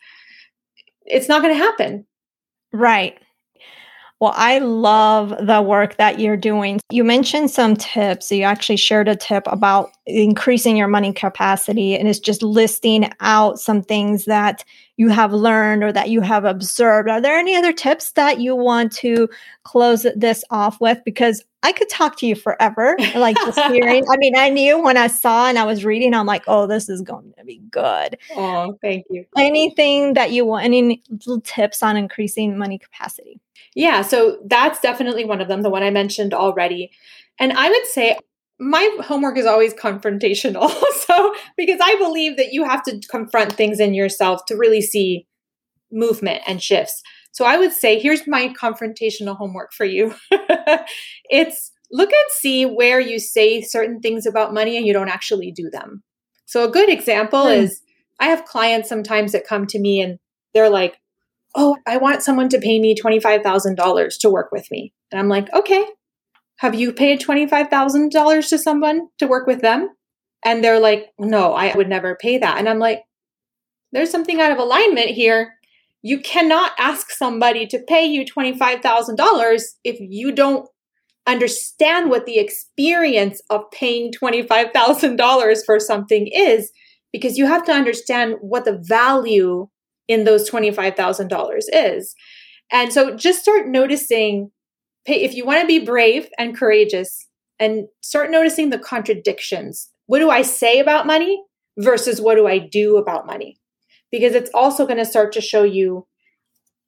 it's 1.06 1.28
not 1.28 1.42
going 1.42 1.54
to 1.54 1.58
happen. 1.58 2.06
Right. 2.72 3.18
Well, 4.18 4.32
I 4.34 4.60
love 4.60 5.34
the 5.46 5.60
work 5.60 5.96
that 5.98 6.18
you're 6.18 6.38
doing. 6.38 6.80
You 6.90 7.04
mentioned 7.04 7.50
some 7.50 7.76
tips. 7.76 8.32
You 8.32 8.44
actually 8.44 8.78
shared 8.78 9.08
a 9.08 9.16
tip 9.16 9.42
about 9.46 9.90
increasing 10.06 10.74
your 10.74 10.88
money 10.88 11.12
capacity, 11.12 11.94
and 11.94 12.08
it's 12.08 12.18
just 12.18 12.42
listing 12.42 13.12
out 13.20 13.60
some 13.60 13.82
things 13.82 14.24
that 14.24 14.64
you 14.96 15.10
have 15.10 15.34
learned 15.34 15.84
or 15.84 15.92
that 15.92 16.08
you 16.08 16.22
have 16.22 16.46
observed. 16.46 17.10
Are 17.10 17.20
there 17.20 17.36
any 17.36 17.54
other 17.56 17.74
tips 17.74 18.12
that 18.12 18.40
you 18.40 18.56
want 18.56 18.92
to 18.92 19.28
close 19.64 20.06
this 20.16 20.42
off 20.50 20.80
with? 20.80 20.98
Because 21.04 21.44
I 21.62 21.72
could 21.72 21.90
talk 21.90 22.16
to 22.20 22.26
you 22.26 22.36
forever, 22.36 22.96
like 23.16 23.36
just 23.36 23.58
hearing. 23.70 24.02
I 24.10 24.16
mean, 24.16 24.34
I 24.34 24.48
knew 24.48 24.82
when 24.82 24.96
I 24.96 25.08
saw 25.08 25.48
and 25.48 25.58
I 25.58 25.64
was 25.64 25.84
reading, 25.84 26.14
I'm 26.14 26.24
like, 26.24 26.44
oh, 26.46 26.66
this 26.66 26.88
is 26.88 27.02
going 27.02 27.34
to 27.36 27.44
be 27.44 27.58
good. 27.70 28.16
Oh, 28.34 28.78
thank 28.80 29.04
you. 29.10 29.26
Anything 29.36 30.14
that 30.14 30.32
you 30.32 30.46
want, 30.46 30.64
any 30.64 31.02
little 31.10 31.42
tips 31.42 31.82
on 31.82 31.98
increasing 31.98 32.56
money 32.56 32.78
capacity? 32.78 33.40
Yeah, 33.74 34.02
so 34.02 34.38
that's 34.46 34.80
definitely 34.80 35.24
one 35.24 35.40
of 35.40 35.48
them, 35.48 35.62
the 35.62 35.70
one 35.70 35.82
I 35.82 35.90
mentioned 35.90 36.32
already. 36.32 36.90
And 37.38 37.52
I 37.52 37.68
would 37.68 37.86
say 37.86 38.16
my 38.58 38.98
homework 39.04 39.36
is 39.36 39.46
always 39.46 39.74
confrontational. 39.74 40.70
so, 41.06 41.34
because 41.56 41.80
I 41.82 41.96
believe 41.96 42.36
that 42.36 42.52
you 42.52 42.64
have 42.64 42.82
to 42.84 43.00
confront 43.10 43.52
things 43.52 43.80
in 43.80 43.94
yourself 43.94 44.44
to 44.46 44.56
really 44.56 44.80
see 44.80 45.26
movement 45.92 46.42
and 46.46 46.62
shifts. 46.62 47.02
So, 47.32 47.44
I 47.44 47.58
would 47.58 47.72
say 47.72 47.98
here's 47.98 48.26
my 48.26 48.54
confrontational 48.60 49.36
homework 49.36 49.72
for 49.72 49.84
you 49.84 50.14
it's 51.30 51.70
look 51.92 52.10
and 52.10 52.30
see 52.30 52.64
where 52.64 52.98
you 52.98 53.18
say 53.18 53.62
certain 53.62 54.00
things 54.00 54.26
about 54.26 54.54
money 54.54 54.76
and 54.76 54.86
you 54.86 54.92
don't 54.92 55.08
actually 55.08 55.52
do 55.52 55.68
them. 55.70 56.02
So, 56.46 56.64
a 56.64 56.70
good 56.70 56.88
example 56.88 57.44
hmm. 57.44 57.52
is 57.52 57.82
I 58.18 58.28
have 58.28 58.46
clients 58.46 58.88
sometimes 58.88 59.32
that 59.32 59.46
come 59.46 59.66
to 59.66 59.78
me 59.78 60.00
and 60.00 60.18
they're 60.54 60.70
like, 60.70 60.96
oh, 61.56 61.76
I 61.86 61.96
want 61.96 62.22
someone 62.22 62.48
to 62.50 62.58
pay 62.58 62.78
me 62.78 62.94
$25,000 62.94 64.20
to 64.20 64.30
work 64.30 64.52
with 64.52 64.70
me. 64.70 64.92
And 65.10 65.18
I'm 65.18 65.28
like, 65.28 65.52
okay, 65.52 65.84
have 66.58 66.74
you 66.74 66.92
paid 66.92 67.20
$25,000 67.20 68.48
to 68.48 68.58
someone 68.58 69.08
to 69.18 69.26
work 69.26 69.46
with 69.46 69.62
them? 69.62 69.90
And 70.44 70.62
they're 70.62 70.80
like, 70.80 71.08
no, 71.18 71.54
I 71.54 71.74
would 71.76 71.88
never 71.88 72.14
pay 72.14 72.38
that. 72.38 72.58
And 72.58 72.68
I'm 72.68 72.78
like, 72.78 73.02
there's 73.92 74.10
something 74.10 74.40
out 74.40 74.52
of 74.52 74.58
alignment 74.58 75.08
here. 75.08 75.54
You 76.02 76.20
cannot 76.20 76.72
ask 76.78 77.10
somebody 77.10 77.66
to 77.68 77.78
pay 77.78 78.04
you 78.04 78.24
$25,000 78.24 79.62
if 79.82 79.96
you 79.98 80.32
don't 80.32 80.68
understand 81.26 82.10
what 82.10 82.26
the 82.26 82.38
experience 82.38 83.40
of 83.50 83.62
paying 83.72 84.12
$25,000 84.12 85.64
for 85.64 85.80
something 85.80 86.28
is, 86.32 86.70
because 87.12 87.36
you 87.38 87.46
have 87.46 87.64
to 87.64 87.72
understand 87.72 88.36
what 88.40 88.64
the 88.64 88.80
value 88.82 89.68
in 90.08 90.24
those 90.24 90.48
$25,000 90.50 91.60
is. 91.72 92.14
And 92.70 92.92
so 92.92 93.16
just 93.16 93.40
start 93.40 93.68
noticing 93.68 94.50
if 95.04 95.34
you 95.34 95.44
want 95.44 95.60
to 95.60 95.66
be 95.66 95.84
brave 95.84 96.28
and 96.38 96.56
courageous 96.56 97.28
and 97.58 97.86
start 98.02 98.30
noticing 98.30 98.70
the 98.70 98.78
contradictions. 98.78 99.90
What 100.06 100.18
do 100.18 100.30
I 100.30 100.42
say 100.42 100.80
about 100.80 101.06
money 101.06 101.42
versus 101.78 102.20
what 102.20 102.34
do 102.34 102.46
I 102.46 102.58
do 102.58 102.96
about 102.96 103.26
money? 103.26 103.58
Because 104.10 104.34
it's 104.34 104.50
also 104.52 104.86
going 104.86 104.98
to 104.98 105.04
start 105.04 105.32
to 105.32 105.40
show 105.40 105.62
you 105.62 106.06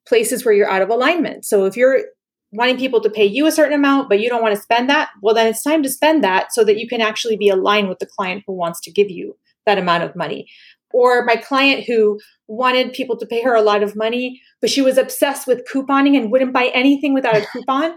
places 0.07 0.45
where 0.45 0.53
you're 0.53 0.69
out 0.69 0.81
of 0.81 0.89
alignment. 0.89 1.45
So 1.45 1.65
if 1.65 1.77
you're 1.77 2.01
wanting 2.51 2.77
people 2.77 3.01
to 3.01 3.09
pay 3.09 3.25
you 3.25 3.45
a 3.45 3.51
certain 3.51 3.73
amount, 3.73 4.09
but 4.09 4.19
you 4.19 4.29
don't 4.29 4.41
want 4.41 4.55
to 4.55 4.61
spend 4.61 4.89
that, 4.89 5.09
well, 5.21 5.35
then 5.35 5.47
it's 5.47 5.63
time 5.63 5.83
to 5.83 5.89
spend 5.89 6.23
that 6.23 6.51
so 6.51 6.63
that 6.63 6.77
you 6.77 6.87
can 6.87 7.01
actually 7.01 7.37
be 7.37 7.49
aligned 7.49 7.89
with 7.89 7.99
the 7.99 8.07
client 8.07 8.43
who 8.47 8.53
wants 8.53 8.81
to 8.81 8.91
give 8.91 9.09
you 9.09 9.37
that 9.65 9.77
amount 9.77 10.03
of 10.03 10.15
money. 10.15 10.47
Or 10.91 11.23
my 11.23 11.35
client 11.35 11.85
who 11.85 12.19
wanted 12.47 12.93
people 12.93 13.17
to 13.17 13.25
pay 13.25 13.41
her 13.43 13.53
a 13.53 13.61
lot 13.61 13.83
of 13.83 13.95
money, 13.95 14.41
but 14.59 14.69
she 14.69 14.81
was 14.81 14.97
obsessed 14.97 15.47
with 15.47 15.67
couponing 15.71 16.17
and 16.17 16.31
wouldn't 16.31 16.53
buy 16.53 16.71
anything 16.73 17.13
without 17.13 17.35
a 17.35 17.45
coupon. 17.53 17.93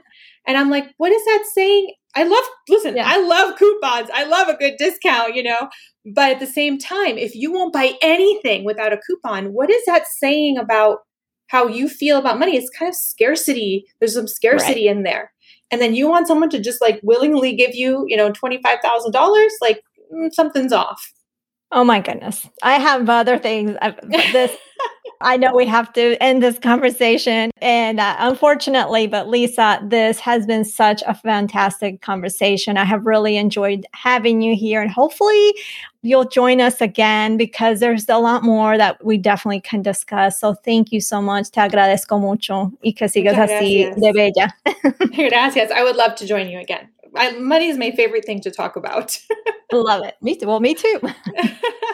And 0.46 0.56
I'm 0.56 0.70
like, 0.70 0.92
what 0.98 1.12
is 1.12 1.24
that 1.24 1.44
saying? 1.54 1.94
I 2.14 2.24
love, 2.24 2.44
listen, 2.68 2.96
yeah. 2.96 3.04
I 3.06 3.18
love 3.18 3.58
coupons. 3.58 4.10
I 4.12 4.24
love 4.24 4.48
a 4.48 4.56
good 4.56 4.74
discount, 4.76 5.34
you 5.34 5.42
know? 5.42 5.68
But 6.04 6.32
at 6.32 6.40
the 6.40 6.46
same 6.46 6.78
time, 6.78 7.16
if 7.16 7.34
you 7.34 7.52
won't 7.52 7.72
buy 7.72 7.92
anything 8.02 8.64
without 8.64 8.92
a 8.92 9.00
coupon, 9.06 9.52
what 9.52 9.70
is 9.70 9.84
that 9.86 10.06
saying 10.06 10.58
about 10.58 10.98
how 11.46 11.68
you 11.68 11.88
feel 11.88 12.18
about 12.18 12.38
money? 12.38 12.56
It's 12.56 12.70
kind 12.76 12.88
of 12.88 12.96
scarcity. 12.96 13.86
There's 14.00 14.14
some 14.14 14.26
scarcity 14.26 14.88
right. 14.88 14.96
in 14.96 15.02
there. 15.04 15.32
And 15.70 15.80
then 15.80 15.94
you 15.94 16.08
want 16.08 16.26
someone 16.26 16.50
to 16.50 16.60
just 16.60 16.82
like 16.82 17.00
willingly 17.02 17.54
give 17.54 17.74
you, 17.74 18.04
you 18.08 18.16
know, 18.16 18.30
$25,000, 18.30 19.48
like 19.62 19.80
mm, 20.12 20.32
something's 20.32 20.72
off. 20.72 21.12
Oh 21.72 21.84
my 21.84 22.00
goodness. 22.00 22.48
I 22.62 22.74
have 22.74 23.08
other 23.08 23.38
things. 23.38 23.76
this 24.32 24.56
I 25.22 25.36
know 25.36 25.54
we 25.54 25.66
have 25.66 25.92
to 25.94 26.20
end 26.22 26.42
this 26.42 26.58
conversation. 26.58 27.50
And 27.60 28.00
uh, 28.00 28.16
unfortunately, 28.18 29.06
but 29.06 29.28
Lisa, 29.28 29.80
this 29.84 30.18
has 30.20 30.46
been 30.46 30.64
such 30.64 31.02
a 31.06 31.14
fantastic 31.14 32.02
conversation. 32.02 32.76
I 32.76 32.84
have 32.84 33.06
really 33.06 33.36
enjoyed 33.36 33.86
having 33.92 34.42
you 34.42 34.56
here. 34.56 34.82
And 34.82 34.90
hopefully, 34.90 35.54
you'll 36.02 36.24
join 36.24 36.60
us 36.60 36.80
again 36.80 37.36
because 37.36 37.80
there's 37.80 38.08
a 38.08 38.18
lot 38.18 38.42
more 38.42 38.76
that 38.76 39.04
we 39.04 39.16
definitely 39.16 39.60
can 39.60 39.82
discuss. 39.82 40.40
So 40.40 40.54
thank 40.54 40.92
you 40.92 41.00
so 41.00 41.22
much. 41.22 41.50
Te 41.50 41.60
agradezco 41.60 42.20
mucho 42.20 42.72
y 42.82 42.92
que 42.92 43.06
sigas 43.06 43.38
así 43.38 43.94
de 43.94 44.12
bella. 44.12 44.52
Gracias. 45.30 45.70
I 45.70 45.84
would 45.84 45.96
love 45.96 46.16
to 46.16 46.26
join 46.26 46.48
you 46.48 46.58
again. 46.58 46.88
I, 47.16 47.32
money 47.32 47.68
is 47.68 47.78
my 47.78 47.90
favorite 47.92 48.24
thing 48.24 48.40
to 48.42 48.50
talk 48.50 48.76
about. 48.76 49.18
love 49.72 50.04
it. 50.04 50.16
Me 50.20 50.36
too. 50.36 50.46
Well, 50.46 50.60
me 50.60 50.74
too. 50.74 51.00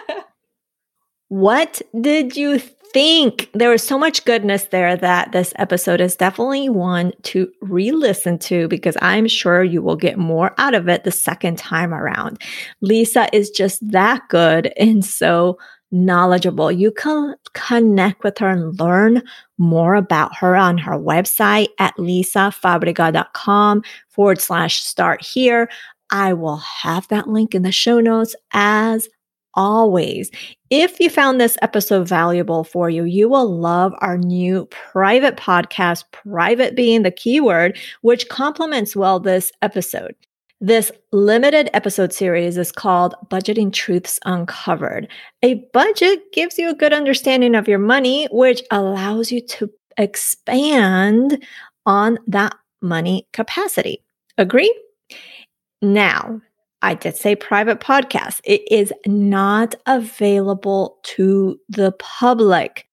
what 1.28 1.80
did 2.00 2.36
you 2.36 2.58
think 2.92 3.50
there 3.52 3.70
was 3.70 3.82
so 3.82 3.98
much 3.98 4.24
goodness 4.24 4.64
there 4.64 4.96
that 4.96 5.32
this 5.32 5.52
episode 5.56 6.00
is 6.00 6.16
definitely 6.16 6.68
one 6.68 7.12
to 7.22 7.50
re 7.60 7.92
listen 7.92 8.38
to 8.38 8.66
because 8.68 8.96
I'm 9.02 9.28
sure 9.28 9.62
you 9.62 9.82
will 9.82 9.96
get 9.96 10.18
more 10.18 10.54
out 10.58 10.74
of 10.74 10.88
it 10.88 11.04
the 11.04 11.10
second 11.10 11.58
time 11.58 11.92
around. 11.92 12.40
Lisa 12.80 13.28
is 13.34 13.50
just 13.50 13.86
that 13.90 14.22
good 14.28 14.72
and 14.78 15.04
so 15.04 15.58
knowledgeable. 15.90 16.70
You 16.70 16.90
can 16.90 17.34
connect 17.54 18.22
with 18.24 18.38
her 18.38 18.48
and 18.48 18.78
learn 18.78 19.22
more 19.58 19.94
about 19.94 20.36
her 20.36 20.54
on 20.56 20.78
her 20.78 20.92
website 20.92 21.68
at 21.78 21.96
lisafabrega.com 21.96 23.82
forward 24.08 24.40
slash 24.40 24.82
start 24.82 25.24
here. 25.24 25.68
I 26.10 26.32
will 26.32 26.56
have 26.56 27.08
that 27.08 27.28
link 27.28 27.54
in 27.54 27.62
the 27.62 27.72
show 27.72 28.00
notes 28.00 28.34
as 28.52 29.08
always. 29.54 30.30
If 30.70 31.00
you 31.00 31.10
found 31.10 31.40
this 31.40 31.58
episode 31.62 32.06
valuable 32.08 32.64
for 32.64 32.88
you, 32.88 33.04
you 33.04 33.28
will 33.28 33.58
love 33.58 33.94
our 33.98 34.16
new 34.16 34.66
private 34.66 35.36
podcast, 35.36 36.04
private 36.12 36.76
being 36.76 37.02
the 37.02 37.10
keyword, 37.10 37.78
which 38.02 38.28
complements 38.28 38.94
well 38.94 39.18
this 39.18 39.50
episode. 39.62 40.14
This 40.60 40.90
limited 41.12 41.70
episode 41.72 42.12
series 42.12 42.56
is 42.56 42.72
called 42.72 43.14
Budgeting 43.30 43.72
Truths 43.72 44.18
Uncovered. 44.24 45.06
A 45.40 45.54
budget 45.72 46.32
gives 46.32 46.58
you 46.58 46.68
a 46.68 46.74
good 46.74 46.92
understanding 46.92 47.54
of 47.54 47.68
your 47.68 47.78
money, 47.78 48.26
which 48.32 48.62
allows 48.72 49.30
you 49.30 49.40
to 49.40 49.70
expand 49.96 51.44
on 51.86 52.18
that 52.26 52.56
money 52.82 53.28
capacity. 53.32 54.02
Agree? 54.36 54.76
Now, 55.80 56.40
I 56.82 56.94
did 56.94 57.16
say 57.16 57.36
private 57.36 57.78
podcast. 57.78 58.40
It 58.42 58.62
is 58.68 58.92
not 59.06 59.76
available 59.86 60.98
to 61.04 61.60
the 61.68 61.92
public. 61.92 62.88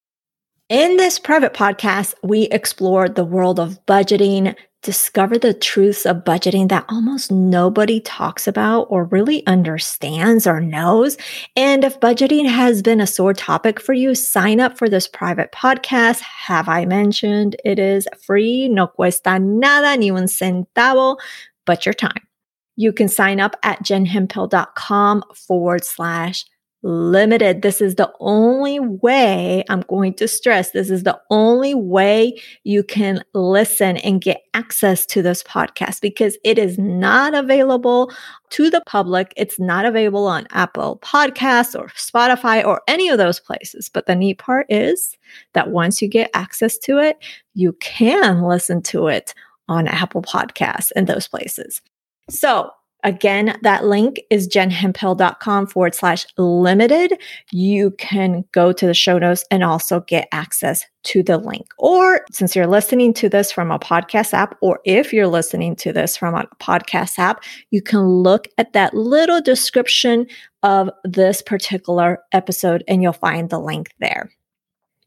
In 0.70 0.98
this 0.98 1.18
private 1.18 1.56
podcast, 1.56 2.14
we 2.22 2.44
explore 2.44 3.10
the 3.10 3.26
world 3.26 3.60
of 3.60 3.84
budgeting, 3.88 4.56
discover 4.86 5.40
the 5.40 5.54
truths 5.54 6.06
of 6.06 6.24
budgeting 6.24 6.70
that 6.70 6.86
almost 6.88 7.32
nobody 7.32 8.00
talks 8.00 8.48
about 8.48 8.84
or 8.84 9.06
really 9.06 9.46
understands 9.48 10.46
or 10.46 10.62
knows. 10.62 11.18
And 11.56 11.84
if 11.84 12.00
budgeting 12.00 12.48
has 12.48 12.84
been 12.84 13.02
a 13.02 13.08
sore 13.08 13.34
topic 13.34 13.80
for 13.80 13.94
you, 13.94 14.14
sign 14.14 14.60
up 14.60 14.78
for 14.78 14.88
this 14.88 15.08
private 15.08 15.52
podcast. 15.52 16.22
Have 16.22 16.70
I 16.70 16.86
mentioned 16.86 17.56
it 17.66 17.80
is 17.80 18.08
free? 18.22 18.70
No 18.70 18.86
cuesta 18.86 19.40
nada, 19.40 19.98
ni 19.98 20.12
un 20.12 20.26
centavo, 20.26 21.18
but 21.66 21.86
your 21.86 21.94
time. 21.94 22.28
You 22.76 22.94
can 22.94 23.08
sign 23.08 23.40
up 23.40 23.56
at 23.64 23.84
jenhemphill.com 23.84 25.24
forward 25.34 25.84
slash 25.84 26.46
limited. 26.86 27.64
This 27.64 27.82
is 27.82 27.96
the 27.96 28.12
only 28.20 28.80
way 28.80 29.64
I'm 29.70 29.82
going 29.82 30.14
to 30.16 30.28
stress. 30.28 30.70
This 30.72 30.92
is 30.92 31.02
the 31.02 31.20
only 31.32 31.74
way 31.74 32.40
you 32.64 32.84
can 32.84 33.24
listen 33.34 33.98
and 33.98 34.22
get 34.22 34.44
access 34.54 35.06
to 35.08 35.24
this 35.24 35.42
podcast 35.42 36.00
because 36.00 36.38
it 36.44 36.60
is 36.60 36.78
not 36.78 37.34
available 37.34 38.14
to 38.52 38.70
the 38.70 38.84
public. 38.86 39.34
It's 39.36 39.60
not 39.60 39.86
available 39.86 40.28
on 40.28 40.48
Apple 40.52 41.00
Podcasts 41.02 41.78
or 41.78 41.88
Spotify 41.88 42.64
or 42.64 42.84
any 42.88 43.10
of 43.10 43.18
those 43.18 43.40
places. 43.40 43.90
But 43.90 44.06
the 44.06 44.16
neat 44.16 44.38
part 44.38 44.68
is 44.70 45.18
that 45.54 45.72
once 45.72 46.04
you 46.04 46.08
get 46.08 46.30
access 46.36 46.78
to 46.80 47.00
it, 47.00 47.18
you 47.56 47.74
can 47.82 48.44
listen 48.44 48.84
to 48.84 49.08
it 49.08 49.34
on 49.68 49.88
Apple 49.88 50.22
Podcasts 50.22 50.92
and 50.96 51.08
those 51.08 51.28
places. 51.28 51.82
So 52.30 52.70
Again, 53.06 53.56
that 53.62 53.86
link 53.86 54.20
is 54.32 54.48
jenhemphill.com 54.48 55.68
forward 55.68 55.94
slash 55.94 56.26
limited. 56.40 57.14
You 57.52 57.92
can 58.00 58.44
go 58.52 58.72
to 58.72 58.88
the 58.88 58.96
show 58.96 59.20
notes 59.20 59.46
and 59.52 59.64
also 59.64 60.00
get 60.02 60.28
access 60.32 60.84
to 61.04 61.22
the 61.22 61.38
link. 61.38 61.68
Or 61.78 62.26
since 62.32 62.56
you're 62.56 62.66
listening 62.66 63.14
to 63.14 63.30
this 63.30 63.52
from 63.52 63.70
a 63.70 63.78
podcast 63.78 64.34
app, 64.34 64.58
or 64.60 64.80
if 64.86 65.14
you're 65.14 65.28
listening 65.28 65.76
to 65.78 65.94
this 65.94 66.18
from 66.18 66.34
a 66.34 66.48
podcast 66.60 67.20
app, 67.20 67.44
you 67.70 67.80
can 67.80 68.02
look 68.08 68.48
at 68.58 68.74
that 68.74 68.96
little 68.96 69.40
description 69.40 70.26
of 70.64 70.90
this 71.04 71.44
particular 71.44 72.24
episode 72.32 72.84
and 72.88 73.04
you'll 73.04 73.14
find 73.14 73.52
the 73.52 73.60
link 73.60 73.92
there. 74.00 74.32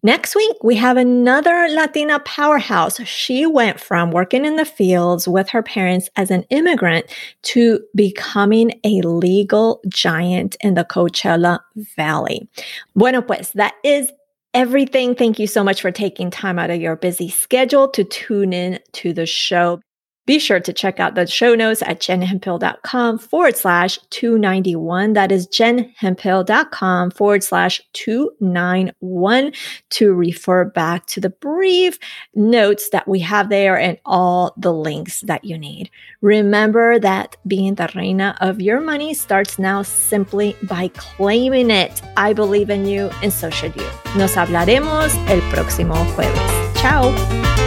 Next 0.03 0.37
week, 0.37 0.57
we 0.63 0.77
have 0.77 0.97
another 0.97 1.67
Latina 1.71 2.21
powerhouse. 2.21 3.01
She 3.03 3.47
went 3.47 3.81
from 3.81 4.13
working 4.13 4.45
in 4.45 4.55
the 4.55 4.65
fields 4.65 5.27
with 5.27 5.49
her 5.49 5.63
parents 5.63 6.09
as 6.15 6.31
an 6.31 6.45
immigrant 6.51 7.07
to 7.43 7.81
becoming 7.97 8.81
a 8.85 9.01
legal 9.01 9.81
giant 9.89 10.57
in 10.61 10.75
the 10.75 10.85
Coachella 10.85 11.59
Valley. 11.97 12.49
Bueno, 12.95 13.23
pues 13.23 13.51
that 13.55 13.75
is 13.83 14.13
everything. 14.55 15.17
Thank 15.17 15.41
you 15.41 15.49
so 15.49 15.65
much 15.65 15.83
for 15.83 15.91
taking 15.91 16.31
time 16.31 16.61
out 16.61 16.71
of 16.71 16.81
your 16.81 16.95
busy 16.95 17.29
schedule 17.29 17.89
to 17.89 18.05
tune 18.05 18.53
in 18.53 18.79
to 18.93 19.13
the 19.13 19.27
show. 19.27 19.81
Be 20.29 20.39
sure 20.39 20.61
to 20.61 20.75
check 20.75 21.01
out 21.01 21.15
the 21.15 21.27
show 21.27 21.55
notes 21.55 21.81
at 21.81 22.01
jenhemphill.com 22.01 23.17
forward 23.17 23.57
slash 23.57 23.99
291. 24.11 25.15
That 25.15 25.33
is 25.33 25.47
jenhemphill.com 25.47 27.13
forward 27.13 27.43
slash 27.43 27.81
291 27.95 29.53
to 29.89 30.13
refer 30.13 30.67
back 30.67 31.07
to 31.07 31.23
the 31.23 31.31
brief 31.31 31.99
notes 32.35 32.91
that 32.91 33.09
we 33.09 33.21
have 33.21 33.49
there 33.49 33.79
and 33.79 33.97
all 34.05 34.53
the 34.59 34.71
links 34.71 35.23
that 35.23 35.45
you 35.45 35.57
need. 35.57 35.91
Remember 36.21 36.99
that 36.99 37.37
being 37.47 37.77
the 37.77 37.91
reina 37.95 38.37
of 38.43 38.61
your 38.61 38.83
money 38.83 39.15
starts 39.15 39.59
now 39.59 39.81
simply 39.81 40.55
by 40.65 40.89
claiming 40.89 41.71
it. 41.71 42.03
I 42.19 42.35
believe 42.35 42.69
in 42.69 42.85
you 42.85 43.11
and 43.23 43.33
so 43.33 43.49
should 43.49 43.75
you. 43.75 43.89
Nos 44.15 44.35
hablaremos 44.35 45.15
el 45.31 45.41
próximo 45.51 45.95
jueves. 46.15 46.79
Ciao. 46.79 47.58